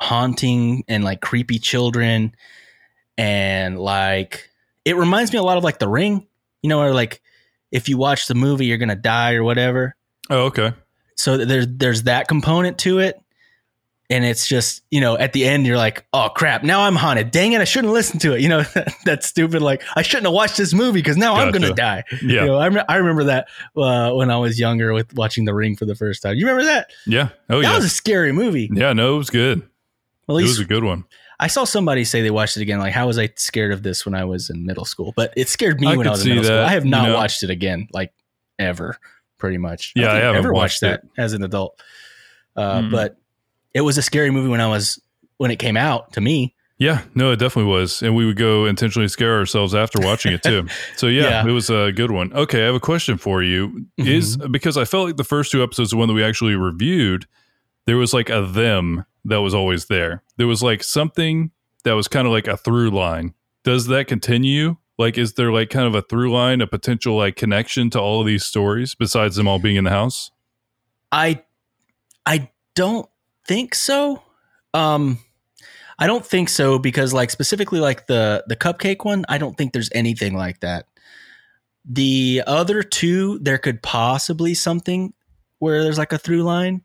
haunting 0.00 0.84
and 0.88 1.04
like 1.04 1.20
creepy 1.20 1.58
children. 1.58 2.34
And 3.18 3.78
like 3.78 4.48
it 4.84 4.96
reminds 4.96 5.32
me 5.32 5.38
a 5.38 5.42
lot 5.42 5.58
of 5.58 5.64
like 5.64 5.78
the 5.78 5.88
ring. 5.88 6.26
You 6.62 6.68
know 6.68 6.80
or 6.80 6.94
like 6.94 7.20
if 7.70 7.88
you 7.88 7.96
watch 7.98 8.26
the 8.26 8.34
movie 8.34 8.66
you're 8.66 8.78
gonna 8.78 8.96
die 8.96 9.34
or 9.34 9.44
whatever. 9.44 9.96
Oh, 10.30 10.46
okay. 10.46 10.72
So 11.16 11.36
there's 11.36 11.66
there's 11.68 12.02
that 12.04 12.28
component 12.28 12.78
to 12.78 12.98
it 12.98 13.16
and 14.10 14.24
it's 14.24 14.46
just 14.46 14.82
you 14.90 15.00
know 15.00 15.16
at 15.16 15.32
the 15.32 15.44
end 15.44 15.66
you're 15.66 15.76
like 15.76 16.04
oh 16.12 16.28
crap 16.34 16.62
now 16.64 16.82
i'm 16.82 16.96
haunted 16.96 17.30
dang 17.30 17.52
it 17.52 17.60
i 17.60 17.64
shouldn't 17.64 17.92
listen 17.92 18.18
to 18.18 18.34
it 18.34 18.40
you 18.40 18.48
know 18.48 18.62
that 19.04 19.22
stupid 19.22 19.62
like 19.62 19.82
i 19.96 20.02
shouldn't 20.02 20.26
have 20.26 20.34
watched 20.34 20.56
this 20.56 20.74
movie 20.74 20.98
because 21.00 21.16
now 21.16 21.34
i'm 21.34 21.52
gonna 21.52 21.72
die 21.74 22.02
Yeah. 22.22 22.40
you 22.42 22.46
know 22.48 22.56
I, 22.56 22.68
rem- 22.68 22.84
I 22.88 22.96
remember 22.96 23.24
that 23.24 23.48
uh, 23.76 24.10
when 24.12 24.30
i 24.30 24.36
was 24.36 24.58
younger 24.58 24.92
with 24.92 25.14
watching 25.14 25.44
the 25.44 25.54
ring 25.54 25.76
for 25.76 25.84
the 25.86 25.94
first 25.94 26.22
time 26.22 26.36
you 26.36 26.44
remember 26.46 26.64
that 26.64 26.90
Yeah. 27.06 27.28
Oh 27.48 27.56
that 27.58 27.62
yeah. 27.62 27.68
That 27.70 27.76
was 27.76 27.84
a 27.86 27.88
scary 27.90 28.32
movie 28.32 28.68
yeah, 28.72 28.92
no, 28.92 29.14
it 29.14 29.18
was 29.18 29.30
good. 29.30 29.62
at 30.28 30.32
It 30.34 30.42
was 30.42 30.58
a 30.60 30.64
good 30.64 30.84
one. 30.84 31.04
I 31.40 31.48
saw 31.48 31.64
somebody 31.64 32.04
say 32.04 32.22
they 32.22 32.30
watched 32.30 32.56
it 32.56 32.62
again. 32.62 32.78
Like, 32.78 32.92
how 32.92 33.08
was 33.08 33.18
I 33.18 33.28
scared 33.36 33.72
of 33.72 33.82
this 33.82 34.06
when 34.06 34.14
I 34.14 34.24
was 34.24 34.48
in 34.48 34.64
middle 34.64 34.84
school? 34.84 35.12
But 35.16 35.32
it 35.36 35.48
scared 35.48 35.80
me 35.80 35.88
I 35.88 35.96
when 35.96 36.06
I 36.06 36.10
was 36.10 36.22
in 36.22 36.28
middle 36.28 36.44
school. 36.44 36.58
I 36.60 36.68
have 36.68 36.84
you 36.84 36.90
not 36.92 37.08
know. 37.08 37.14
watched 37.16 37.42
it 37.42 37.50
again, 37.50 37.88
like 37.92 38.12
ever, 38.60 38.96
pretty 39.42 39.58
much. 39.58 39.92
Yeah, 39.96 40.06
I, 40.06 40.12
I 40.12 40.20
haven't 40.20 40.36
ever 40.36 40.52
watched 40.54 40.80
watched 40.82 41.02
that 41.02 41.02
as 41.18 41.32
an 41.34 41.42
adult. 41.42 41.78
Uh, 42.56 42.80
Mm. 42.82 42.90
But 42.92 43.16
it 43.74 43.80
was 43.80 43.98
a 43.98 44.02
scary 44.02 44.30
movie 44.30 44.48
when 44.48 44.60
I 44.60 44.68
was 44.68 44.98
when 45.38 45.50
it 45.50 45.56
came 45.58 45.76
out 45.76 46.12
to 46.12 46.20
me. 46.20 46.54
Yeah, 46.78 47.02
no, 47.14 47.30
it 47.32 47.38
definitely 47.38 47.70
was. 47.72 48.02
And 48.02 48.14
we 48.16 48.24
would 48.26 48.36
go 48.36 48.66
intentionally 48.66 49.08
scare 49.08 49.36
ourselves 49.38 49.74
after 49.74 49.98
watching 50.00 50.32
it 50.32 50.42
too. 50.42 50.66
So 50.96 51.06
yeah, 51.08 51.22
Yeah. 51.44 51.46
it 51.48 51.52
was 51.52 51.70
a 51.70 51.90
good 51.92 52.10
one. 52.10 52.32
Okay, 52.32 52.62
I 52.62 52.66
have 52.66 52.74
a 52.74 52.80
question 52.80 53.18
for 53.18 53.42
you. 53.42 53.86
Is 53.98 54.36
because 54.36 54.76
I 54.76 54.84
felt 54.84 55.06
like 55.06 55.16
the 55.16 55.24
first 55.24 55.50
two 55.52 55.62
episodes, 55.62 55.90
the 55.90 55.96
one 55.96 56.06
that 56.08 56.14
we 56.14 56.22
actually 56.24 56.54
reviewed, 56.54 57.26
there 57.86 57.96
was 57.96 58.12
like 58.14 58.30
a 58.30 58.42
them 58.42 59.04
that 59.24 59.38
was 59.38 59.54
always 59.54 59.86
there. 59.86 60.22
There 60.36 60.46
was 60.46 60.62
like 60.62 60.82
something 60.84 61.50
that 61.84 61.92
was 61.94 62.06
kind 62.08 62.26
of 62.26 62.32
like 62.32 62.46
a 62.48 62.56
through 62.56 62.90
line. 62.90 63.34
Does 63.64 63.86
that 63.88 64.06
continue? 64.06 64.76
Like, 65.02 65.18
is 65.18 65.34
there 65.34 65.50
like 65.50 65.68
kind 65.68 65.88
of 65.88 65.96
a 65.96 66.02
through 66.02 66.32
line, 66.32 66.60
a 66.60 66.66
potential 66.68 67.16
like 67.16 67.34
connection 67.34 67.90
to 67.90 68.00
all 68.00 68.20
of 68.20 68.26
these 68.26 68.44
stories 68.44 68.94
besides 68.94 69.34
them 69.34 69.48
all 69.48 69.58
being 69.58 69.74
in 69.74 69.82
the 69.82 69.90
house? 69.90 70.30
I 71.10 71.42
I 72.24 72.50
don't 72.76 73.08
think 73.44 73.74
so. 73.74 74.22
Um 74.72 75.18
I 75.98 76.06
don't 76.06 76.24
think 76.24 76.48
so 76.48 76.78
because 76.78 77.12
like 77.12 77.30
specifically 77.30 77.80
like 77.80 78.06
the 78.06 78.44
the 78.46 78.56
cupcake 78.56 79.04
one, 79.04 79.24
I 79.28 79.38
don't 79.38 79.56
think 79.56 79.72
there's 79.72 79.90
anything 79.92 80.34
like 80.34 80.60
that. 80.60 80.86
The 81.84 82.44
other 82.46 82.84
two, 82.84 83.40
there 83.40 83.58
could 83.58 83.82
possibly 83.82 84.54
something 84.54 85.14
where 85.58 85.82
there's 85.82 85.98
like 85.98 86.12
a 86.12 86.18
through 86.18 86.44
line. 86.44 86.82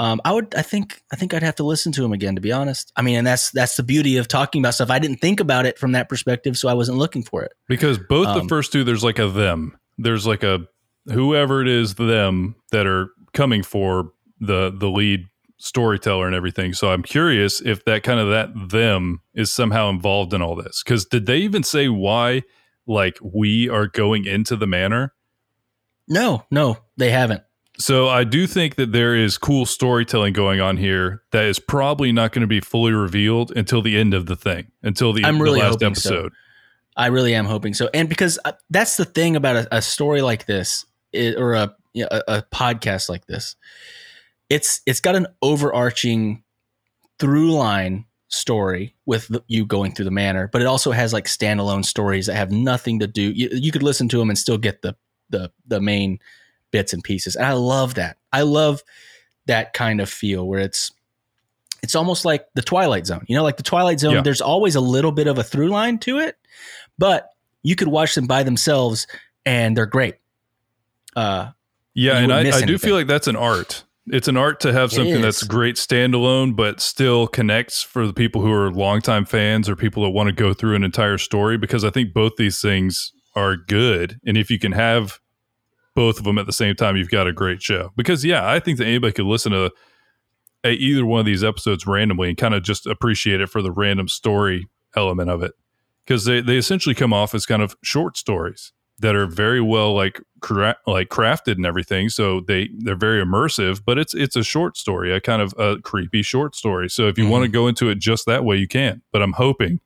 Um, 0.00 0.20
I 0.24 0.32
would, 0.32 0.54
I 0.54 0.62
think, 0.62 1.02
I 1.12 1.16
think 1.16 1.34
I'd 1.34 1.42
have 1.42 1.56
to 1.56 1.62
listen 1.62 1.92
to 1.92 2.04
him 2.04 2.12
again 2.12 2.34
to 2.34 2.40
be 2.40 2.52
honest. 2.52 2.90
I 2.96 3.02
mean, 3.02 3.18
and 3.18 3.26
that's 3.26 3.50
that's 3.50 3.76
the 3.76 3.82
beauty 3.82 4.16
of 4.16 4.28
talking 4.28 4.62
about 4.62 4.74
stuff. 4.74 4.90
I 4.90 4.98
didn't 4.98 5.18
think 5.18 5.40
about 5.40 5.66
it 5.66 5.78
from 5.78 5.92
that 5.92 6.08
perspective, 6.08 6.56
so 6.56 6.68
I 6.70 6.72
wasn't 6.72 6.96
looking 6.96 7.22
for 7.22 7.42
it. 7.42 7.52
Because 7.68 7.98
both 7.98 8.26
the 8.28 8.40
Um, 8.40 8.48
first 8.48 8.72
two, 8.72 8.82
there's 8.82 9.04
like 9.04 9.18
a 9.18 9.28
them. 9.28 9.76
There's 9.98 10.26
like 10.26 10.42
a 10.42 10.66
whoever 11.04 11.60
it 11.60 11.68
is, 11.68 11.96
them 11.96 12.56
that 12.72 12.86
are 12.86 13.10
coming 13.34 13.62
for 13.62 14.12
the 14.40 14.74
the 14.74 14.88
lead 14.88 15.26
storyteller 15.58 16.26
and 16.26 16.34
everything. 16.34 16.72
So 16.72 16.90
I'm 16.90 17.02
curious 17.02 17.60
if 17.60 17.84
that 17.84 18.02
kind 18.02 18.18
of 18.18 18.30
that 18.30 18.70
them 18.70 19.20
is 19.34 19.50
somehow 19.50 19.90
involved 19.90 20.32
in 20.32 20.40
all 20.40 20.56
this. 20.56 20.82
Because 20.82 21.04
did 21.04 21.26
they 21.26 21.36
even 21.38 21.62
say 21.62 21.88
why 21.88 22.44
like 22.86 23.18
we 23.22 23.68
are 23.68 23.86
going 23.86 24.24
into 24.24 24.56
the 24.56 24.66
manor? 24.66 25.12
No, 26.08 26.44
no, 26.50 26.78
they 26.96 27.10
haven't. 27.10 27.42
So 27.80 28.08
I 28.08 28.24
do 28.24 28.46
think 28.46 28.74
that 28.76 28.92
there 28.92 29.16
is 29.16 29.38
cool 29.38 29.64
storytelling 29.64 30.34
going 30.34 30.60
on 30.60 30.76
here 30.76 31.22
that 31.32 31.44
is 31.44 31.58
probably 31.58 32.12
not 32.12 32.32
going 32.32 32.42
to 32.42 32.46
be 32.46 32.60
fully 32.60 32.92
revealed 32.92 33.56
until 33.56 33.80
the 33.80 33.98
end 33.98 34.12
of 34.12 34.26
the 34.26 34.36
thing, 34.36 34.70
until 34.82 35.14
the, 35.14 35.24
I'm 35.24 35.40
really 35.40 35.60
the 35.60 35.66
last 35.66 35.82
episode. 35.82 36.32
So. 36.32 36.36
I 36.96 37.06
really 37.06 37.34
am 37.34 37.46
hoping 37.46 37.72
so, 37.72 37.88
and 37.94 38.08
because 38.08 38.38
uh, 38.44 38.52
that's 38.68 38.98
the 38.98 39.06
thing 39.06 39.34
about 39.34 39.56
a, 39.56 39.76
a 39.76 39.82
story 39.82 40.20
like 40.20 40.44
this, 40.44 40.84
it, 41.12 41.36
or 41.36 41.54
a, 41.54 41.74
a 41.96 42.22
a 42.28 42.42
podcast 42.52 43.08
like 43.08 43.26
this, 43.26 43.56
it's 44.50 44.82
it's 44.84 45.00
got 45.00 45.16
an 45.16 45.26
overarching 45.40 46.42
through 47.18 47.52
line 47.52 48.04
story 48.28 48.94
with 49.06 49.28
the, 49.28 49.42
you 49.46 49.64
going 49.64 49.92
through 49.92 50.04
the 50.04 50.10
manor, 50.10 50.48
but 50.52 50.60
it 50.60 50.66
also 50.66 50.90
has 50.90 51.12
like 51.12 51.24
standalone 51.24 51.84
stories 51.84 52.26
that 52.26 52.34
have 52.34 52.50
nothing 52.50 52.98
to 52.98 53.06
do. 53.06 53.22
You, 53.22 53.48
you 53.52 53.72
could 53.72 53.82
listen 53.82 54.08
to 54.10 54.18
them 54.18 54.28
and 54.28 54.38
still 54.38 54.58
get 54.58 54.82
the 54.82 54.96
the 55.30 55.50
the 55.66 55.80
main 55.80 56.18
bits 56.70 56.92
and 56.92 57.02
pieces. 57.02 57.36
And 57.36 57.44
I 57.46 57.52
love 57.52 57.94
that. 57.94 58.16
I 58.32 58.42
love 58.42 58.82
that 59.46 59.72
kind 59.72 60.00
of 60.00 60.08
feel 60.08 60.46
where 60.46 60.60
it's 60.60 60.92
it's 61.82 61.94
almost 61.94 62.24
like 62.26 62.46
the 62.54 62.62
Twilight 62.62 63.06
Zone. 63.06 63.24
You 63.26 63.36
know, 63.36 63.42
like 63.42 63.56
the 63.56 63.62
Twilight 63.62 64.00
Zone, 64.00 64.14
Yeah. 64.16 64.20
there's 64.22 64.42
always 64.42 64.74
a 64.74 64.80
little 64.80 65.12
bit 65.12 65.26
of 65.26 65.38
a 65.38 65.42
through 65.42 65.68
line 65.68 65.98
to 66.00 66.18
it, 66.18 66.36
but 66.98 67.30
you 67.62 67.74
could 67.74 67.88
watch 67.88 68.14
them 68.14 68.26
by 68.26 68.42
themselves 68.42 69.06
and 69.46 69.76
they're 69.76 69.86
great. 69.86 70.16
Uh, 71.16 71.50
Yeah, 71.94 72.18
and 72.18 72.32
I, 72.32 72.40
I 72.56 72.60
do 72.62 72.78
feel 72.78 72.94
like 72.94 73.06
that's 73.06 73.26
an 73.26 73.36
art. 73.36 73.84
It's 74.06 74.28
an 74.28 74.36
art 74.36 74.60
to 74.60 74.72
have 74.72 74.92
something 74.92 75.20
that's 75.20 75.42
great 75.42 75.76
standalone, 75.76 76.56
but 76.56 76.80
still 76.80 77.26
connects 77.26 77.82
for 77.82 78.06
the 78.06 78.12
people 78.12 78.42
who 78.42 78.52
are 78.52 78.70
longtime 78.70 79.24
fans 79.24 79.68
or 79.68 79.76
people 79.76 80.02
that 80.04 80.10
want 80.10 80.26
to 80.28 80.32
go 80.32 80.52
through 80.52 80.74
an 80.74 80.84
entire 80.84 81.18
story. 81.18 81.56
Because 81.58 81.84
I 81.84 81.90
think 81.90 82.12
both 82.12 82.32
these 82.36 82.60
things 82.60 83.12
are 83.36 83.56
good, 83.56 84.18
and 84.26 84.36
if 84.36 84.50
you 84.50 84.58
can 84.58 84.72
have 84.72 85.20
both 85.94 86.18
of 86.18 86.24
them 86.24 86.38
at 86.38 86.46
the 86.46 86.52
same 86.52 86.74
time, 86.74 86.96
you've 86.96 87.10
got 87.10 87.26
a 87.26 87.32
great 87.32 87.62
show. 87.62 87.92
Because 87.96 88.24
yeah, 88.24 88.48
I 88.48 88.60
think 88.60 88.78
that 88.78 88.86
anybody 88.86 89.12
could 89.12 89.26
listen 89.26 89.52
to 89.52 89.72
a, 90.64 90.70
either 90.70 91.04
one 91.04 91.20
of 91.20 91.26
these 91.26 91.44
episodes 91.44 91.86
randomly 91.86 92.28
and 92.28 92.38
kind 92.38 92.54
of 92.54 92.62
just 92.62 92.86
appreciate 92.86 93.40
it 93.40 93.48
for 93.48 93.62
the 93.62 93.72
random 93.72 94.08
story 94.08 94.68
element 94.96 95.30
of 95.30 95.42
it. 95.42 95.52
Because 96.04 96.24
they, 96.24 96.40
they 96.40 96.56
essentially 96.56 96.94
come 96.94 97.12
off 97.12 97.34
as 97.34 97.46
kind 97.46 97.62
of 97.62 97.76
short 97.82 98.16
stories 98.16 98.72
that 99.00 99.16
are 99.16 99.26
very 99.26 99.60
well 99.60 99.94
like 99.94 100.20
cra- 100.40 100.76
like 100.86 101.08
crafted 101.08 101.56
and 101.56 101.66
everything. 101.66 102.08
So 102.08 102.40
they 102.40 102.68
they're 102.78 102.96
very 102.96 103.24
immersive, 103.24 103.82
but 103.84 103.98
it's 103.98 104.14
it's 104.14 104.36
a 104.36 104.42
short 104.42 104.76
story, 104.76 105.12
a 105.12 105.20
kind 105.20 105.42
of 105.42 105.54
a 105.58 105.78
creepy 105.78 106.22
short 106.22 106.54
story. 106.54 106.88
So 106.88 107.08
if 107.08 107.18
you 107.18 107.26
want 107.26 107.42
to 107.42 107.48
mm-hmm. 107.48 107.54
go 107.54 107.66
into 107.66 107.88
it 107.88 107.98
just 107.98 108.26
that 108.26 108.44
way, 108.44 108.56
you 108.56 108.68
can. 108.68 109.02
But 109.12 109.22
I'm 109.22 109.32
hoping 109.32 109.80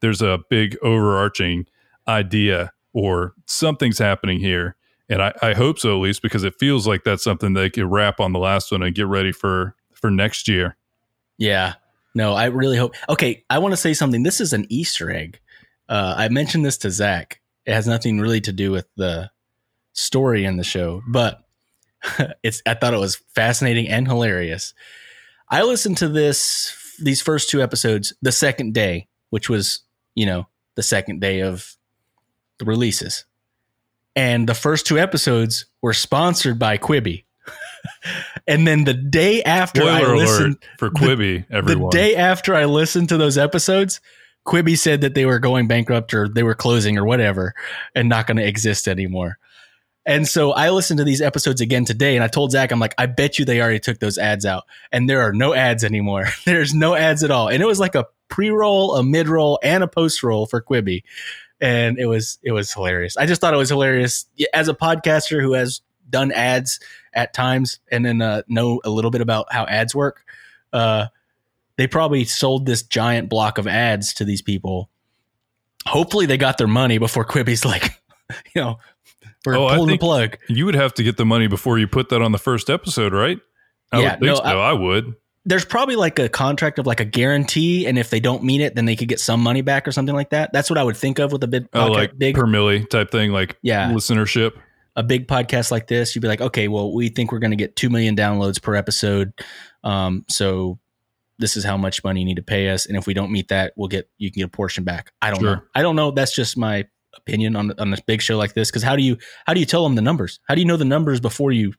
there's 0.00 0.22
a 0.22 0.38
big 0.48 0.76
overarching 0.82 1.66
idea 2.06 2.72
or 2.92 3.34
something's 3.46 3.98
happening 3.98 4.38
here. 4.38 4.76
And 5.12 5.22
I, 5.22 5.32
I 5.42 5.52
hope 5.54 5.78
so 5.78 5.96
at 5.96 6.02
least 6.02 6.22
because 6.22 6.42
it 6.42 6.54
feels 6.58 6.86
like 6.86 7.04
that's 7.04 7.22
something 7.22 7.52
they 7.52 7.70
could 7.70 7.90
wrap 7.90 8.18
on 8.18 8.32
the 8.32 8.38
last 8.38 8.72
one 8.72 8.82
and 8.82 8.94
get 8.94 9.06
ready 9.06 9.32
for 9.32 9.76
for 9.92 10.10
next 10.10 10.48
year. 10.48 10.76
yeah, 11.38 11.74
no, 12.14 12.34
I 12.34 12.46
really 12.46 12.76
hope. 12.76 12.94
Okay, 13.08 13.44
I 13.48 13.58
want 13.58 13.72
to 13.72 13.76
say 13.76 13.94
something. 13.94 14.22
This 14.22 14.40
is 14.40 14.52
an 14.52 14.66
Easter 14.68 15.10
egg. 15.10 15.40
Uh, 15.88 16.14
I 16.16 16.28
mentioned 16.28 16.64
this 16.64 16.78
to 16.78 16.90
Zach. 16.90 17.40
It 17.64 17.74
has 17.74 17.86
nothing 17.86 18.20
really 18.20 18.40
to 18.42 18.52
do 18.52 18.70
with 18.70 18.86
the 18.96 19.30
story 19.92 20.44
in 20.44 20.56
the 20.56 20.64
show, 20.64 21.02
but 21.06 21.42
it's. 22.42 22.62
I 22.66 22.74
thought 22.74 22.94
it 22.94 23.00
was 23.00 23.16
fascinating 23.34 23.88
and 23.88 24.06
hilarious. 24.06 24.74
I 25.48 25.62
listened 25.62 25.98
to 25.98 26.08
this 26.08 26.96
these 26.98 27.22
first 27.22 27.48
two 27.48 27.62
episodes 27.62 28.12
the 28.22 28.32
second 28.32 28.74
day, 28.74 29.08
which 29.30 29.48
was 29.48 29.80
you 30.14 30.26
know 30.26 30.48
the 30.74 30.82
second 30.82 31.20
day 31.20 31.40
of 31.40 31.76
the 32.58 32.64
releases, 32.64 33.24
and 34.14 34.48
the 34.48 34.54
first 34.54 34.86
two 34.86 34.98
episodes 34.98 35.66
were 35.80 35.92
sponsored 35.92 36.58
by 36.58 36.78
Quibi. 36.78 37.24
and 38.46 38.66
then 38.66 38.84
the 38.84 38.94
day 38.94 39.42
after 39.42 39.82
I 39.82 40.02
listened, 40.14 40.56
alert 40.56 40.78
for 40.78 40.90
Quibi, 40.90 41.44
everyone. 41.50 41.90
the 41.90 41.96
day 41.96 42.14
after 42.16 42.54
I 42.54 42.66
listened 42.66 43.08
to 43.10 43.16
those 43.16 43.38
episodes, 43.38 44.00
Quibi 44.46 44.76
said 44.76 45.02
that 45.02 45.14
they 45.14 45.26
were 45.26 45.38
going 45.38 45.68
bankrupt 45.68 46.14
or 46.14 46.28
they 46.28 46.42
were 46.42 46.54
closing 46.54 46.98
or 46.98 47.04
whatever 47.04 47.54
and 47.94 48.08
not 48.08 48.26
going 48.26 48.36
to 48.36 48.46
exist 48.46 48.88
anymore. 48.88 49.38
And 50.04 50.26
so 50.26 50.50
I 50.50 50.70
listened 50.70 50.98
to 50.98 51.04
these 51.04 51.22
episodes 51.22 51.60
again 51.60 51.84
today 51.84 52.16
and 52.16 52.24
I 52.24 52.28
told 52.28 52.50
Zach, 52.50 52.72
I'm 52.72 52.80
like, 52.80 52.94
I 52.98 53.06
bet 53.06 53.38
you 53.38 53.44
they 53.44 53.60
already 53.60 53.78
took 53.78 54.00
those 54.00 54.18
ads 54.18 54.44
out 54.44 54.64
and 54.90 55.08
there 55.08 55.20
are 55.20 55.32
no 55.32 55.54
ads 55.54 55.84
anymore. 55.84 56.26
There's 56.44 56.74
no 56.74 56.94
ads 56.94 57.22
at 57.22 57.30
all. 57.30 57.48
And 57.48 57.62
it 57.62 57.66
was 57.66 57.78
like 57.78 57.94
a 57.94 58.06
pre 58.28 58.50
roll, 58.50 58.96
a 58.96 59.04
mid 59.04 59.28
roll, 59.28 59.60
and 59.62 59.84
a 59.84 59.88
post 59.88 60.22
roll 60.22 60.46
for 60.46 60.60
Quibi. 60.60 61.02
And 61.62 61.98
it 61.98 62.06
was, 62.06 62.38
it 62.42 62.52
was 62.52 62.70
hilarious. 62.72 63.16
I 63.16 63.24
just 63.24 63.40
thought 63.40 63.54
it 63.54 63.56
was 63.56 63.68
hilarious 63.70 64.26
as 64.52 64.68
a 64.68 64.74
podcaster 64.74 65.40
who 65.40 65.54
has 65.54 65.80
done 66.10 66.30
ads 66.32 66.78
at 67.14 67.32
times 67.32 67.78
and 67.90 68.04
then 68.04 68.20
uh, 68.20 68.42
know 68.48 68.80
a 68.84 68.90
little 68.90 69.10
bit 69.12 69.20
about 69.22 69.46
how 69.52 69.64
ads 69.66 69.94
work. 69.94 70.24
Uh, 70.72 71.06
they 71.78 71.86
probably 71.86 72.24
sold 72.24 72.66
this 72.66 72.82
giant 72.82 73.28
block 73.28 73.56
of 73.58 73.66
ads 73.68 74.12
to 74.14 74.24
these 74.24 74.42
people. 74.42 74.90
Hopefully, 75.86 76.26
they 76.26 76.36
got 76.36 76.58
their 76.58 76.66
money 76.66 76.98
before 76.98 77.24
Quibi's 77.24 77.64
like, 77.64 78.00
you 78.54 78.60
know, 78.62 78.78
we're 79.46 79.56
Oh, 79.56 79.68
pulling 79.68 79.88
the 79.90 79.98
plug. 79.98 80.38
you 80.48 80.64
would 80.66 80.74
have 80.74 80.94
to 80.94 81.02
get 81.02 81.16
the 81.16 81.24
money 81.24 81.46
before 81.46 81.78
you 81.78 81.86
put 81.88 82.08
that 82.10 82.20
on 82.22 82.32
the 82.32 82.38
first 82.38 82.70
episode, 82.70 83.12
right? 83.12 83.38
I 83.90 83.98
Yeah, 84.00 84.02
would 84.02 84.20
think 84.20 84.22
no, 84.26 84.34
so. 84.36 84.42
I, 84.42 84.72
would. 84.72 85.14
There's 85.44 85.64
probably 85.64 85.96
like 85.96 86.18
a 86.20 86.28
contract 86.28 86.78
of 86.78 86.86
like 86.86 87.00
a 87.00 87.04
guarantee, 87.04 87.86
and 87.86 87.98
if 87.98 88.10
they 88.10 88.20
don't 88.20 88.44
meet 88.44 88.60
it, 88.60 88.76
then 88.76 88.84
they 88.84 88.94
could 88.94 89.08
get 89.08 89.18
some 89.18 89.40
money 89.40 89.60
back 89.60 89.88
or 89.88 89.92
something 89.92 90.14
like 90.14 90.30
that. 90.30 90.52
That's 90.52 90.70
what 90.70 90.78
I 90.78 90.84
would 90.84 90.96
think 90.96 91.18
of 91.18 91.32
with 91.32 91.42
a 91.42 91.48
big, 91.48 91.66
Oh, 91.72 91.86
like 91.88 92.16
big, 92.16 92.36
per 92.36 92.44
milli 92.46 92.88
type 92.88 93.10
thing, 93.10 93.32
like 93.32 93.56
yeah, 93.62 93.90
listenership. 93.90 94.52
a 94.94 95.02
big 95.02 95.26
podcast 95.26 95.70
like 95.72 95.88
this. 95.88 96.14
You'd 96.14 96.22
be 96.22 96.28
like, 96.28 96.40
okay, 96.40 96.68
well, 96.68 96.92
we 96.92 97.08
think 97.08 97.32
we're 97.32 97.40
going 97.40 97.50
to 97.50 97.56
get 97.56 97.74
two 97.74 97.90
million 97.90 98.14
downloads 98.14 98.62
per 98.62 98.76
episode, 98.76 99.32
um, 99.82 100.24
so 100.28 100.78
this 101.38 101.56
is 101.56 101.64
how 101.64 101.76
much 101.76 102.04
money 102.04 102.20
you 102.20 102.26
need 102.26 102.36
to 102.36 102.42
pay 102.42 102.68
us, 102.68 102.86
and 102.86 102.96
if 102.96 103.08
we 103.08 103.14
don't 103.14 103.32
meet 103.32 103.48
that, 103.48 103.72
we'll 103.76 103.88
get 103.88 104.08
you 104.18 104.30
can 104.30 104.40
get 104.42 104.46
a 104.46 104.48
portion 104.48 104.84
back. 104.84 105.12
I 105.20 105.30
don't 105.30 105.40
Sure. 105.40 105.56
know. 105.56 105.62
I 105.74 105.82
don't 105.82 105.96
know. 105.96 106.12
That's 106.12 106.32
just 106.32 106.56
my 106.56 106.86
opinion 107.16 107.56
on 107.56 107.72
on 107.80 107.90
this 107.90 108.00
big 108.00 108.22
show 108.22 108.36
like 108.38 108.54
this. 108.54 108.70
Because 108.70 108.84
how 108.84 108.94
do 108.94 109.02
you 109.02 109.16
how 109.44 109.54
do 109.54 109.58
you 109.60 109.66
tell 109.66 109.82
them 109.82 109.96
the 109.96 110.02
numbers? 110.02 110.38
How 110.46 110.54
do 110.54 110.60
you 110.60 110.66
know 110.68 110.76
the 110.76 110.84
numbers 110.84 111.18
before 111.18 111.50
you 111.50 111.72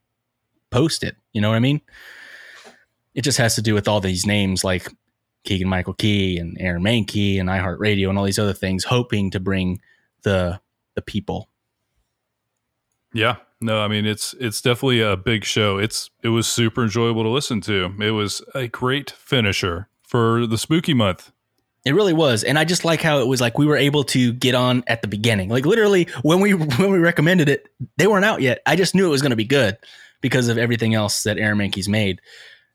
post 0.70 1.02
it? 1.02 1.16
You 1.32 1.40
know 1.40 1.48
what 1.50 1.56
I 1.56 1.60
mean? 1.60 1.80
It 3.16 3.24
just 3.24 3.38
has 3.38 3.56
to 3.56 3.62
do 3.62 3.74
with 3.74 3.88
all 3.88 4.00
these 4.00 4.26
names 4.26 4.64
like 4.64 4.88
Keegan 5.44 5.68
Michael 5.68 5.94
Key 5.94 6.38
and 6.38 6.58
Aaron 6.60 6.84
Mahnke 6.84 7.40
and 7.40 7.50
iHeartRadio 7.50 8.10
and 8.10 8.18
all 8.18 8.26
these 8.26 8.40
other 8.40 8.54
things, 8.54 8.84
hoping 8.84 9.32
to 9.32 9.40
bring 9.40 9.82
the 10.24 10.60
the 10.96 11.02
people. 11.02 11.50
Yeah. 13.14 13.38
No, 13.62 13.80
I 13.80 13.88
mean 13.88 14.06
it's 14.06 14.36
it's 14.40 14.62
definitely 14.62 15.02
a 15.02 15.16
big 15.16 15.46
show. 15.46 15.78
It's 15.78 16.10
it 16.22 16.30
was 16.30 16.48
super 16.48 16.84
enjoyable 16.84 17.24
to 17.24 17.30
listen 17.30 17.62
to. 17.62 17.94
It 18.00 18.12
was 18.12 18.42
a 18.54 18.68
great 18.68 19.12
finisher 19.12 19.88
for 20.02 20.46
the 20.46 20.58
spooky 20.58 20.94
month. 20.94 21.32
It 21.86 21.96
really 21.96 22.14
was, 22.14 22.44
and 22.44 22.58
I 22.58 22.64
just 22.64 22.86
like 22.86 23.02
how 23.02 23.20
it 23.20 23.28
was 23.28 23.42
like 23.42 23.58
we 23.58 23.66
were 23.66 23.76
able 23.76 24.04
to 24.06 24.32
get 24.32 24.56
on 24.56 24.84
at 24.88 25.02
the 25.02 25.08
beginning. 25.08 25.50
Like 25.50 25.66
literally, 25.66 26.08
when 26.24 26.40
we 26.40 26.54
when 26.54 26.92
we 26.92 26.98
recommended 26.98 27.50
it, 27.50 27.68
they 27.98 28.08
weren't 28.08 28.26
out 28.26 28.42
yet. 28.42 28.62
I 28.66 28.76
just 28.76 28.96
knew 28.96 29.06
it 29.06 29.12
was 29.12 29.22
going 29.22 29.32
to 29.32 29.38
be 29.38 29.46
good 29.46 29.78
because 30.22 30.48
of 30.48 30.58
everything 30.58 30.94
else 30.94 31.24
that 31.24 31.38
Aaron 31.38 31.58
Mahnke's 31.58 31.90
made. 31.90 32.22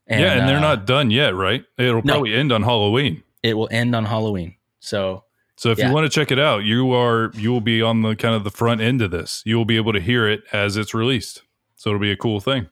Yeah, 0.09 0.33
and 0.33 0.47
they're 0.49 0.57
uh, 0.57 0.61
not 0.61 0.85
done 0.85 1.11
yet, 1.11 1.35
right? 1.35 1.63
It'll 1.77 2.01
No. 2.03 2.13
probably 2.13 2.33
end 2.33 2.51
on 2.51 2.63
Halloween. 2.63 3.23
It 3.43 3.53
will 3.55 3.69
end 3.71 3.95
on 3.95 4.05
Halloween. 4.05 4.55
So 4.79 5.23
So 5.55 5.71
if 5.71 5.77
Yeah. 5.77 5.89
you 5.89 5.93
want 5.93 6.05
to 6.05 6.09
check 6.09 6.31
it 6.31 6.39
out, 6.39 6.63
you 6.63 6.93
are 6.93 7.31
you 7.35 7.51
will 7.51 7.59
be 7.61 7.81
on 7.81 8.01
the 8.01 8.15
kind 8.15 8.33
of 8.33 8.43
the 8.45 8.49
front 8.51 8.79
end 8.81 9.01
of 9.01 9.11
this. 9.11 9.41
You 9.45 9.57
will 9.57 9.65
be 9.65 9.75
able 9.75 9.91
to 9.93 9.99
hear 9.99 10.27
it 10.27 10.41
as 10.53 10.77
it's 10.77 10.93
released. 10.93 11.41
So 11.75 11.89
it'll 11.89 11.99
be 11.99 12.11
a 12.11 12.17
cool 12.17 12.39
thing. 12.39 12.67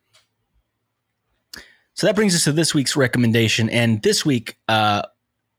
So 1.94 2.06
that 2.08 2.16
brings 2.16 2.36
us 2.36 2.44
to 2.46 2.52
this 2.52 2.74
week's 2.76 2.96
recommendation. 2.96 3.70
And 3.70 4.02
this 4.04 4.26
week, 4.26 4.56
uh, 4.68 5.02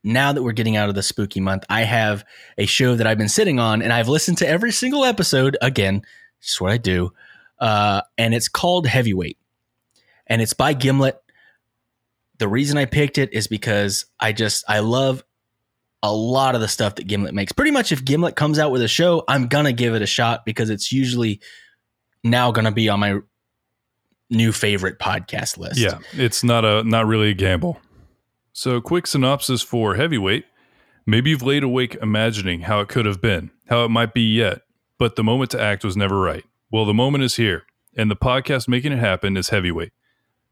now 0.04 0.32
that 0.32 0.42
we're 0.42 0.52
getting 0.52 0.76
out 0.76 0.88
of 0.88 0.94
the 0.94 1.02
spooky 1.02 1.40
month, 1.40 1.64
I 1.68 1.82
have 1.82 2.24
a 2.56 2.66
show 2.66 2.94
that 2.94 3.06
I've 3.06 3.18
been 3.18 3.28
sitting 3.28 3.58
on 3.58 3.82
and 3.82 3.92
I've 3.92 4.08
listened 4.08 4.38
to 4.38 4.48
every 4.48 4.70
single 4.72 5.04
episode 5.04 5.56
again. 5.60 6.02
Just 6.40 6.60
what 6.60 6.70
I 6.70 6.76
do. 6.78 7.12
Uh, 7.58 8.02
and 8.16 8.34
it's 8.34 8.48
called 8.48 8.86
Heavyweight. 8.86 9.36
And 10.28 10.40
it's 10.40 10.52
by 10.52 10.74
Gimlet. 10.74 11.20
The 12.38 12.48
reason 12.48 12.78
I 12.78 12.84
picked 12.84 13.18
it 13.18 13.32
is 13.32 13.46
because 13.46 14.06
I 14.20 14.32
just, 14.32 14.64
I 14.68 14.78
love 14.80 15.24
a 16.02 16.12
lot 16.12 16.54
of 16.54 16.60
the 16.60 16.68
stuff 16.68 16.94
that 16.96 17.06
Gimlet 17.06 17.34
makes. 17.34 17.52
Pretty 17.52 17.72
much 17.72 17.92
if 17.92 18.04
Gimlet 18.04 18.36
comes 18.36 18.58
out 18.58 18.70
with 18.70 18.82
a 18.82 18.88
show, 18.88 19.24
I'm 19.28 19.48
to 19.64 19.72
give 19.72 19.94
it 19.94 20.02
a 20.02 20.06
shot 20.06 20.44
because 20.44 20.70
it's 20.70 20.92
usually 20.92 21.40
now 22.22 22.52
to 22.64 22.72
be 22.72 22.88
on 22.88 23.00
my 23.00 23.18
new 24.30 24.52
favorite 24.52 24.98
podcast 24.98 25.58
list. 25.58 25.78
Yeah, 25.78 25.98
it's 26.12 26.44
not 26.44 26.64
a 26.64 26.84
not 26.84 27.06
really 27.06 27.30
a 27.30 27.34
gamble. 27.34 27.80
So, 28.52 28.80
quick 28.80 29.06
synopsis 29.06 29.62
for 29.62 29.94
Heavyweight. 29.94 30.44
Maybe 31.06 31.30
you've 31.30 31.42
laid 31.42 31.62
awake 31.62 31.96
imagining 32.02 32.62
how 32.62 32.80
it 32.80 32.88
could 32.88 33.06
have 33.06 33.20
been, 33.20 33.50
how 33.68 33.84
it 33.84 33.88
might 33.88 34.12
be 34.12 34.34
yet, 34.34 34.62
but 34.98 35.16
the 35.16 35.24
moment 35.24 35.50
to 35.52 35.60
act 35.60 35.84
was 35.84 35.96
never 35.96 36.20
right. 36.20 36.44
Well, 36.70 36.84
the 36.84 36.92
moment 36.92 37.24
is 37.24 37.36
here, 37.36 37.64
and 37.96 38.10
the 38.10 38.16
podcast 38.16 38.68
making 38.68 38.92
it 38.92 38.98
happen 38.98 39.36
is 39.36 39.48
Heavyweight. 39.48 39.92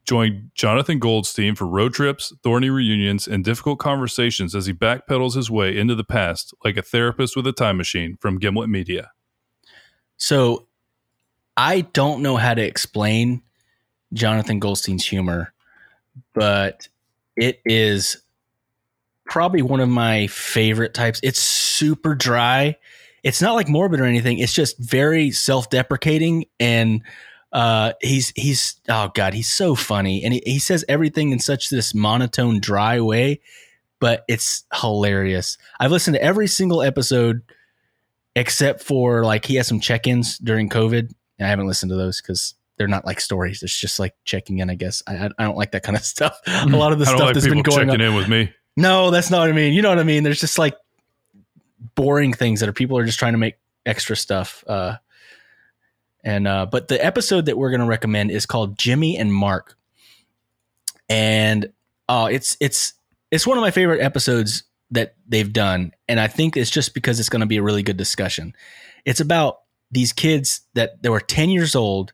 Join 0.06 0.52
Jonathan 0.54 1.00
Goldstein 1.00 1.56
for 1.56 1.66
road 1.66 1.92
trips, 1.92 2.32
thorny 2.44 2.70
reunions, 2.70 3.26
and 3.26 3.44
difficult 3.44 3.80
conversations 3.80 4.54
as 4.54 4.66
he 4.66 4.72
backpedals 4.72 5.34
his 5.34 5.50
way 5.50 5.76
into 5.76 5.96
the 5.96 6.04
past 6.04 6.54
like 6.64 6.76
a 6.76 6.82
therapist 6.82 7.36
with 7.36 7.46
a 7.46 7.52
time 7.52 7.76
machine 7.76 8.16
from 8.20 8.38
Gimlet 8.38 8.68
Media. 8.68 9.10
So 10.16 10.68
I 11.56 11.80
don't 11.80 12.22
know 12.22 12.36
how 12.36 12.54
to 12.54 12.62
explain 12.62 13.42
Jonathan 14.12 14.60
Goldstein's 14.60 15.04
humor, 15.04 15.52
but 16.34 16.88
it 17.36 17.60
is 17.64 18.16
probably 19.24 19.62
one 19.62 19.80
of 19.80 19.88
my 19.88 20.28
favorite 20.28 20.94
types. 20.94 21.18
It's 21.24 21.40
super 21.40 22.14
dry. 22.14 22.76
It's 23.24 23.42
not 23.42 23.54
like 23.54 23.68
morbid 23.68 23.98
or 23.98 24.04
anything. 24.04 24.38
It's 24.38 24.52
just 24.52 24.78
very 24.78 25.32
self-deprecating 25.32 26.46
and 26.60 27.02
uh, 27.56 27.94
he's 28.02 28.34
he's 28.36 28.78
oh 28.90 29.10
god, 29.14 29.32
he's 29.32 29.50
so 29.50 29.74
funny, 29.74 30.22
and 30.22 30.34
he, 30.34 30.42
he 30.44 30.58
says 30.58 30.84
everything 30.90 31.30
in 31.30 31.38
such 31.38 31.70
this 31.70 31.94
monotone, 31.94 32.60
dry 32.60 33.00
way, 33.00 33.40
but 33.98 34.26
it's 34.28 34.64
hilarious. 34.74 35.56
I've 35.80 35.90
listened 35.90 36.16
to 36.16 36.22
every 36.22 36.48
single 36.48 36.82
episode 36.82 37.40
except 38.34 38.82
for 38.82 39.24
like 39.24 39.46
he 39.46 39.54
has 39.54 39.66
some 39.66 39.80
check-ins 39.80 40.36
during 40.36 40.68
COVID. 40.68 41.10
I 41.40 41.46
haven't 41.46 41.66
listened 41.66 41.88
to 41.88 41.96
those 41.96 42.20
because 42.20 42.56
they're 42.76 42.88
not 42.88 43.06
like 43.06 43.22
stories. 43.22 43.62
It's 43.62 43.80
just 43.80 43.98
like 43.98 44.14
checking 44.26 44.58
in. 44.58 44.68
I 44.68 44.74
guess 44.74 45.02
I 45.06 45.30
I 45.38 45.44
don't 45.44 45.56
like 45.56 45.70
that 45.70 45.82
kind 45.82 45.96
of 45.96 46.04
stuff. 46.04 46.38
A 46.46 46.66
lot 46.66 46.92
of 46.92 46.98
the 46.98 47.06
stuff 47.06 47.20
like 47.20 47.32
that's 47.32 47.46
been 47.46 47.62
going 47.62 47.88
checking 47.88 48.02
on. 48.02 48.08
in 48.08 48.14
with 48.14 48.28
me. 48.28 48.52
No, 48.76 49.10
that's 49.10 49.30
not 49.30 49.40
what 49.40 49.48
I 49.48 49.52
mean. 49.52 49.72
You 49.72 49.80
know 49.80 49.88
what 49.88 49.98
I 49.98 50.04
mean? 50.04 50.24
There's 50.24 50.40
just 50.40 50.58
like 50.58 50.76
boring 51.94 52.34
things 52.34 52.60
that 52.60 52.68
are 52.68 52.74
people 52.74 52.98
are 52.98 53.06
just 53.06 53.18
trying 53.18 53.32
to 53.32 53.38
make 53.38 53.54
extra 53.86 54.14
stuff. 54.14 54.62
Uh, 54.66 54.96
and 56.26 56.46
uh, 56.46 56.66
but 56.66 56.88
the 56.88 57.02
episode 57.02 57.46
that 57.46 57.56
we're 57.56 57.70
going 57.70 57.80
to 57.80 57.86
recommend 57.86 58.30
is 58.30 58.44
called 58.44 58.76
Jimmy 58.76 59.16
and 59.16 59.32
Mark, 59.32 59.78
and 61.08 61.72
uh, 62.08 62.28
it's 62.30 62.56
it's 62.60 62.94
it's 63.30 63.46
one 63.46 63.56
of 63.56 63.62
my 63.62 63.70
favorite 63.70 64.00
episodes 64.02 64.64
that 64.90 65.14
they've 65.28 65.52
done, 65.52 65.92
and 66.08 66.20
I 66.20 66.26
think 66.26 66.56
it's 66.56 66.70
just 66.70 66.94
because 66.94 67.18
it's 67.20 67.28
going 67.28 67.40
to 67.40 67.46
be 67.46 67.56
a 67.56 67.62
really 67.62 67.82
good 67.82 67.96
discussion. 67.96 68.54
It's 69.04 69.20
about 69.20 69.60
these 69.90 70.12
kids 70.12 70.62
that 70.74 71.02
they 71.02 71.08
were 71.08 71.20
10 71.20 71.48
years 71.48 71.76
old 71.76 72.12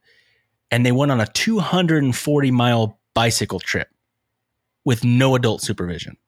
and 0.71 0.85
they 0.85 0.93
went 0.93 1.11
on 1.11 1.23
a 1.23 1.27
240 1.27 2.51
mile 2.51 2.99
bicycle 3.15 3.61
trip 3.61 3.89
with 4.85 5.03
no 5.03 5.35
adult 5.35 5.63
supervision 5.63 6.19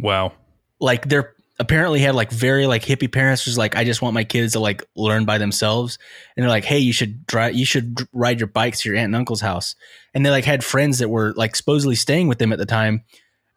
Wow. 0.00 0.32
like 0.80 1.08
they're 1.08 1.34
apparently 1.58 2.00
had 2.00 2.14
like 2.14 2.30
very 2.30 2.66
like 2.66 2.82
hippie 2.82 3.12
parents 3.12 3.44
who's 3.44 3.58
like 3.58 3.76
I 3.76 3.84
just 3.84 4.02
want 4.02 4.14
my 4.14 4.24
kids 4.24 4.54
to 4.54 4.60
like 4.60 4.84
learn 4.96 5.24
by 5.24 5.38
themselves. 5.38 5.98
And 6.36 6.42
they're 6.42 6.50
like 6.50 6.64
hey 6.64 6.78
you 6.78 6.92
should 6.92 7.26
drive 7.26 7.54
you 7.54 7.66
should 7.66 7.98
ride 8.12 8.40
your 8.40 8.46
bikes 8.46 8.80
to 8.80 8.88
your 8.88 8.98
aunt 8.98 9.06
and 9.06 9.16
uncle's 9.16 9.40
house. 9.40 9.74
And 10.14 10.24
they 10.24 10.30
like 10.30 10.44
had 10.44 10.64
friends 10.64 10.98
that 10.98 11.08
were 11.08 11.32
like 11.34 11.54
supposedly 11.56 11.94
staying 11.94 12.28
with 12.28 12.38
them 12.38 12.52
at 12.52 12.58
the 12.58 12.66
time 12.66 13.04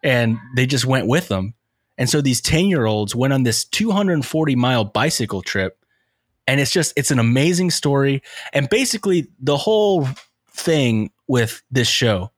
and 0.04 0.38
they 0.56 0.66
just 0.66 0.86
went 0.86 1.08
with 1.08 1.28
them. 1.28 1.54
And 1.98 2.10
so 2.10 2.22
these 2.22 2.42
10 2.42 2.66
year 2.66 2.86
olds 2.86 3.16
went 3.16 3.34
on 3.34 3.44
this 3.44 3.66
240 3.66 4.56
mile 4.56 4.84
bicycle 4.84 5.42
trip 5.42 5.78
and 6.48 6.60
it's 6.60 6.72
just 6.72 6.94
it's 6.96 7.12
an 7.12 7.20
amazing 7.20 7.72
story. 7.72 8.22
And 8.54 8.70
basically 8.70 9.28
the 9.40 9.58
whole 9.58 10.08
thing 10.52 11.12
with 11.28 11.64
this 11.72 11.88
show 11.88 12.32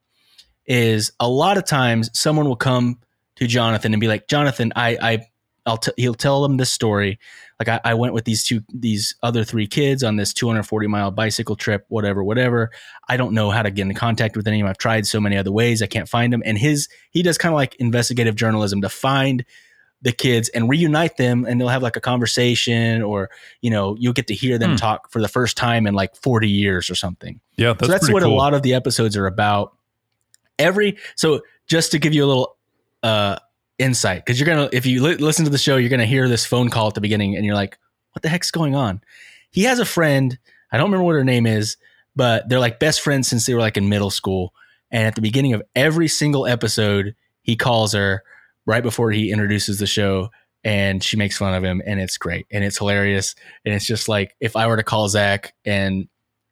is 0.65 1.11
a 1.19 1.27
lot 1.27 1.57
of 1.57 1.65
times 1.65 2.09
someone 2.13 2.47
will 2.47 2.55
come 2.55 2.99
to 3.37 3.47
Jonathan 3.47 3.93
and 3.93 4.01
be 4.01 4.07
like, 4.07 4.27
Jonathan, 4.27 4.73
I, 4.75 4.97
I, 5.01 5.25
I'll 5.67 5.77
t- 5.77 5.91
he'll 5.97 6.13
tell 6.15 6.41
them 6.41 6.57
this 6.57 6.71
story. 6.71 7.19
Like 7.59 7.67
I, 7.67 7.79
I 7.83 7.93
went 7.95 8.13
with 8.13 8.25
these 8.25 8.43
two, 8.43 8.61
these 8.73 9.15
other 9.21 9.43
three 9.43 9.67
kids 9.67 10.03
on 10.03 10.15
this 10.15 10.33
240 10.33 10.87
mile 10.87 11.11
bicycle 11.11 11.55
trip, 11.55 11.85
whatever, 11.89 12.23
whatever. 12.23 12.71
I 13.07 13.17
don't 13.17 13.33
know 13.33 13.51
how 13.51 13.61
to 13.63 13.69
get 13.71 13.83
in 13.87 13.93
contact 13.93 14.37
with 14.37 14.47
any 14.47 14.61
of 14.61 14.63
them. 14.65 14.69
I've 14.69 14.77
tried 14.77 15.05
so 15.05 15.19
many 15.19 15.37
other 15.37 15.51
ways. 15.51 15.81
I 15.81 15.87
can't 15.87 16.07
find 16.09 16.31
them. 16.33 16.41
And 16.45 16.57
his, 16.57 16.87
he 17.11 17.21
does 17.21 17.37
kind 17.37 17.53
of 17.53 17.57
like 17.57 17.75
investigative 17.75 18.35
journalism 18.35 18.81
to 18.81 18.89
find 18.89 19.43
the 20.03 20.11
kids 20.11 20.49
and 20.49 20.69
reunite 20.69 21.17
them 21.17 21.43
and 21.45 21.59
they'll 21.59 21.67
have 21.67 21.81
like 21.81 21.95
a 21.95 21.99
conversation 21.99 23.01
or, 23.01 23.31
you 23.61 23.71
know, 23.71 23.95
you'll 23.99 24.13
get 24.13 24.27
to 24.27 24.35
hear 24.35 24.59
them 24.59 24.71
Hmm. 24.71 24.75
talk 24.77 25.09
for 25.11 25.19
the 25.19 25.27
first 25.27 25.57
time 25.57 25.87
in 25.87 25.95
like 25.95 26.15
40 26.15 26.47
years 26.47 26.89
or 26.91 26.95
something 26.95 27.39
Yeah, 27.55 27.73
that's, 27.73 27.87
so 27.87 27.91
that's 27.91 28.11
what 28.11 28.21
cool. 28.21 28.31
a 28.31 28.35
lot 28.35 28.53
of 28.53 28.61
the 28.61 28.75
episodes 28.75 29.17
are 29.17 29.25
about. 29.25 29.73
Every 30.59 30.97
so 31.15 31.41
just 31.65 31.91
to 31.91 31.99
give 31.99 32.13
you 32.13 32.23
a 32.23 32.27
little 32.27 32.57
uh 33.03 33.37
insight. 33.79 34.25
Because 34.25 34.39
you're 34.39 34.47
gonna 34.47 34.69
if 34.71 34.85
you 34.85 35.03
li- 35.03 35.15
listen 35.15 35.45
to 35.45 35.51
the 35.51 35.57
show 35.57 35.77
you're 35.77 35.89
gonna 35.89 36.05
hear 36.05 36.27
this 36.27 36.45
phone 36.45 36.69
call 36.69 36.87
at 36.87 36.93
the 36.93 37.01
beginning 37.01 37.35
and 37.35 37.45
you're 37.45 37.55
like 37.55 37.77
what 38.13 38.23
the 38.23 38.29
heck's 38.29 38.51
going 38.51 38.75
on? 38.75 39.01
He 39.51 39.63
has 39.63 39.79
a 39.79 39.85
friend 39.85 40.37
i 40.71 40.77
don't 40.77 40.87
remember 40.87 41.05
what 41.05 41.15
her 41.15 41.23
name 41.23 41.45
is 41.45 41.77
but 42.15 42.49
they're 42.49 42.59
like 42.59 42.79
best 42.79 43.01
friends 43.01 43.27
since 43.27 43.45
they 43.45 43.53
were 43.53 43.61
like 43.61 43.77
in 43.77 43.89
middle 43.89 44.09
school. 44.09 44.53
And 44.89 45.05
at 45.05 45.15
the 45.15 45.21
beginning 45.21 45.53
of 45.53 45.61
every 45.75 46.07
single 46.07 46.47
episode 46.47 47.15
he 47.41 47.55
calls 47.55 47.93
her 47.93 48.23
right 48.65 48.83
before 48.83 49.11
he 49.11 49.31
introduces 49.31 49.79
the 49.79 49.87
show 49.87 50.29
and 50.63 51.03
she 51.03 51.15
makes 51.15 51.37
fun 51.37 51.53
of 51.53 51.63
him 51.63 51.81
and 51.85 51.99
it's 51.99 52.17
great 52.17 52.47
and 52.51 52.63
it's 52.63 52.77
hilarious. 52.77 53.35
And 53.63 53.73
it's 53.73 53.85
just 53.85 54.09
like 54.09 54.35
if 54.39 54.55
i 54.55 54.67
were 54.67 54.77
to 54.77 54.83
call 54.83 55.07
zach 55.09 55.53
and 55.65 56.07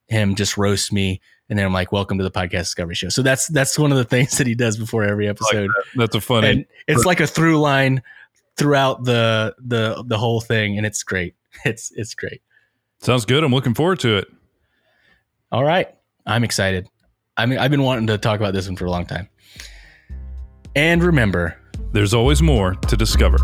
him 0.08 0.36
just 0.36 0.58
roast 0.58 0.94
me 0.94 1.22
and 1.50 1.58
then 1.60 1.66
i'm 1.66 1.74
like 1.74 1.92
welcome 1.92 2.18
to 2.18 2.24
the 2.24 2.32
podcast 2.32 2.62
discovery 2.62 2.96
show 2.96 3.10
so 3.10 3.22
that's 3.22 3.48
that's 3.48 3.78
one 3.78 3.92
of 3.92 3.98
the 3.98 4.04
things 4.04 4.38
that 4.38 4.48
he 4.48 4.56
does 4.56 4.78
before 4.78 5.04
every 5.04 5.28
episode 5.28 5.70
That's 5.96 6.16
a 6.16 6.22
funny. 6.22 6.50
and 6.50 6.66
it's 6.88 7.06
like 7.06 7.20
a 7.20 7.28
through 7.28 7.60
line 7.60 8.02
throughout 8.58 9.04
the 9.04 9.56
the 9.60 10.04
the 10.08 10.18
whole 10.18 10.42
thing 10.42 10.78
and 10.78 10.86
it's 10.86 11.04
great 11.04 11.36
it's 11.66 11.92
it's 11.96 12.14
great 12.16 12.42
Sounds 13.02 13.26
good. 13.26 13.44
I'm 13.44 13.52
looking 13.52 13.74
forward 13.76 14.00
to 14.00 14.18
it. 14.18 14.28
all 15.52 15.64
right 15.64 15.94
i'm 16.26 16.44
excited 16.44 16.88
i 17.38 17.46
mean 17.46 17.60
i've 17.60 17.72
been 17.72 17.84
wanting 17.84 18.08
to 18.08 18.18
talk 18.18 18.40
about 18.40 18.54
this 18.54 18.68
one 18.68 18.76
for 18.76 18.86
a 18.86 18.92
long 18.92 19.06
time 19.06 19.28
and 20.76 21.04
remember 21.04 21.58
There's 21.94 22.14
always 22.14 22.42
more 22.42 22.74
to 22.76 22.98
discover. 22.98 23.38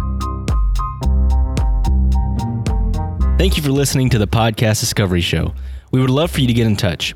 Thank 3.38 3.58
you 3.58 3.64
for 3.64 3.70
listening 3.72 4.10
to 4.10 4.20
the 4.20 4.28
Podcast 4.28 4.82
Discovery 4.82 5.22
Show. 5.22 5.54
We 5.92 6.00
would 6.02 6.10
love 6.12 6.30
for 6.30 6.42
you 6.42 6.48
to 6.48 6.54
get 6.54 6.68
in 6.68 6.76
touch. 6.76 7.16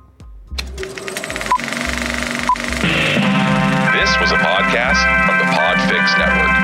Podcast 4.71 5.25
from 5.25 5.37
the 5.37 5.43
Podfix 5.53 6.17
Network. 6.17 6.60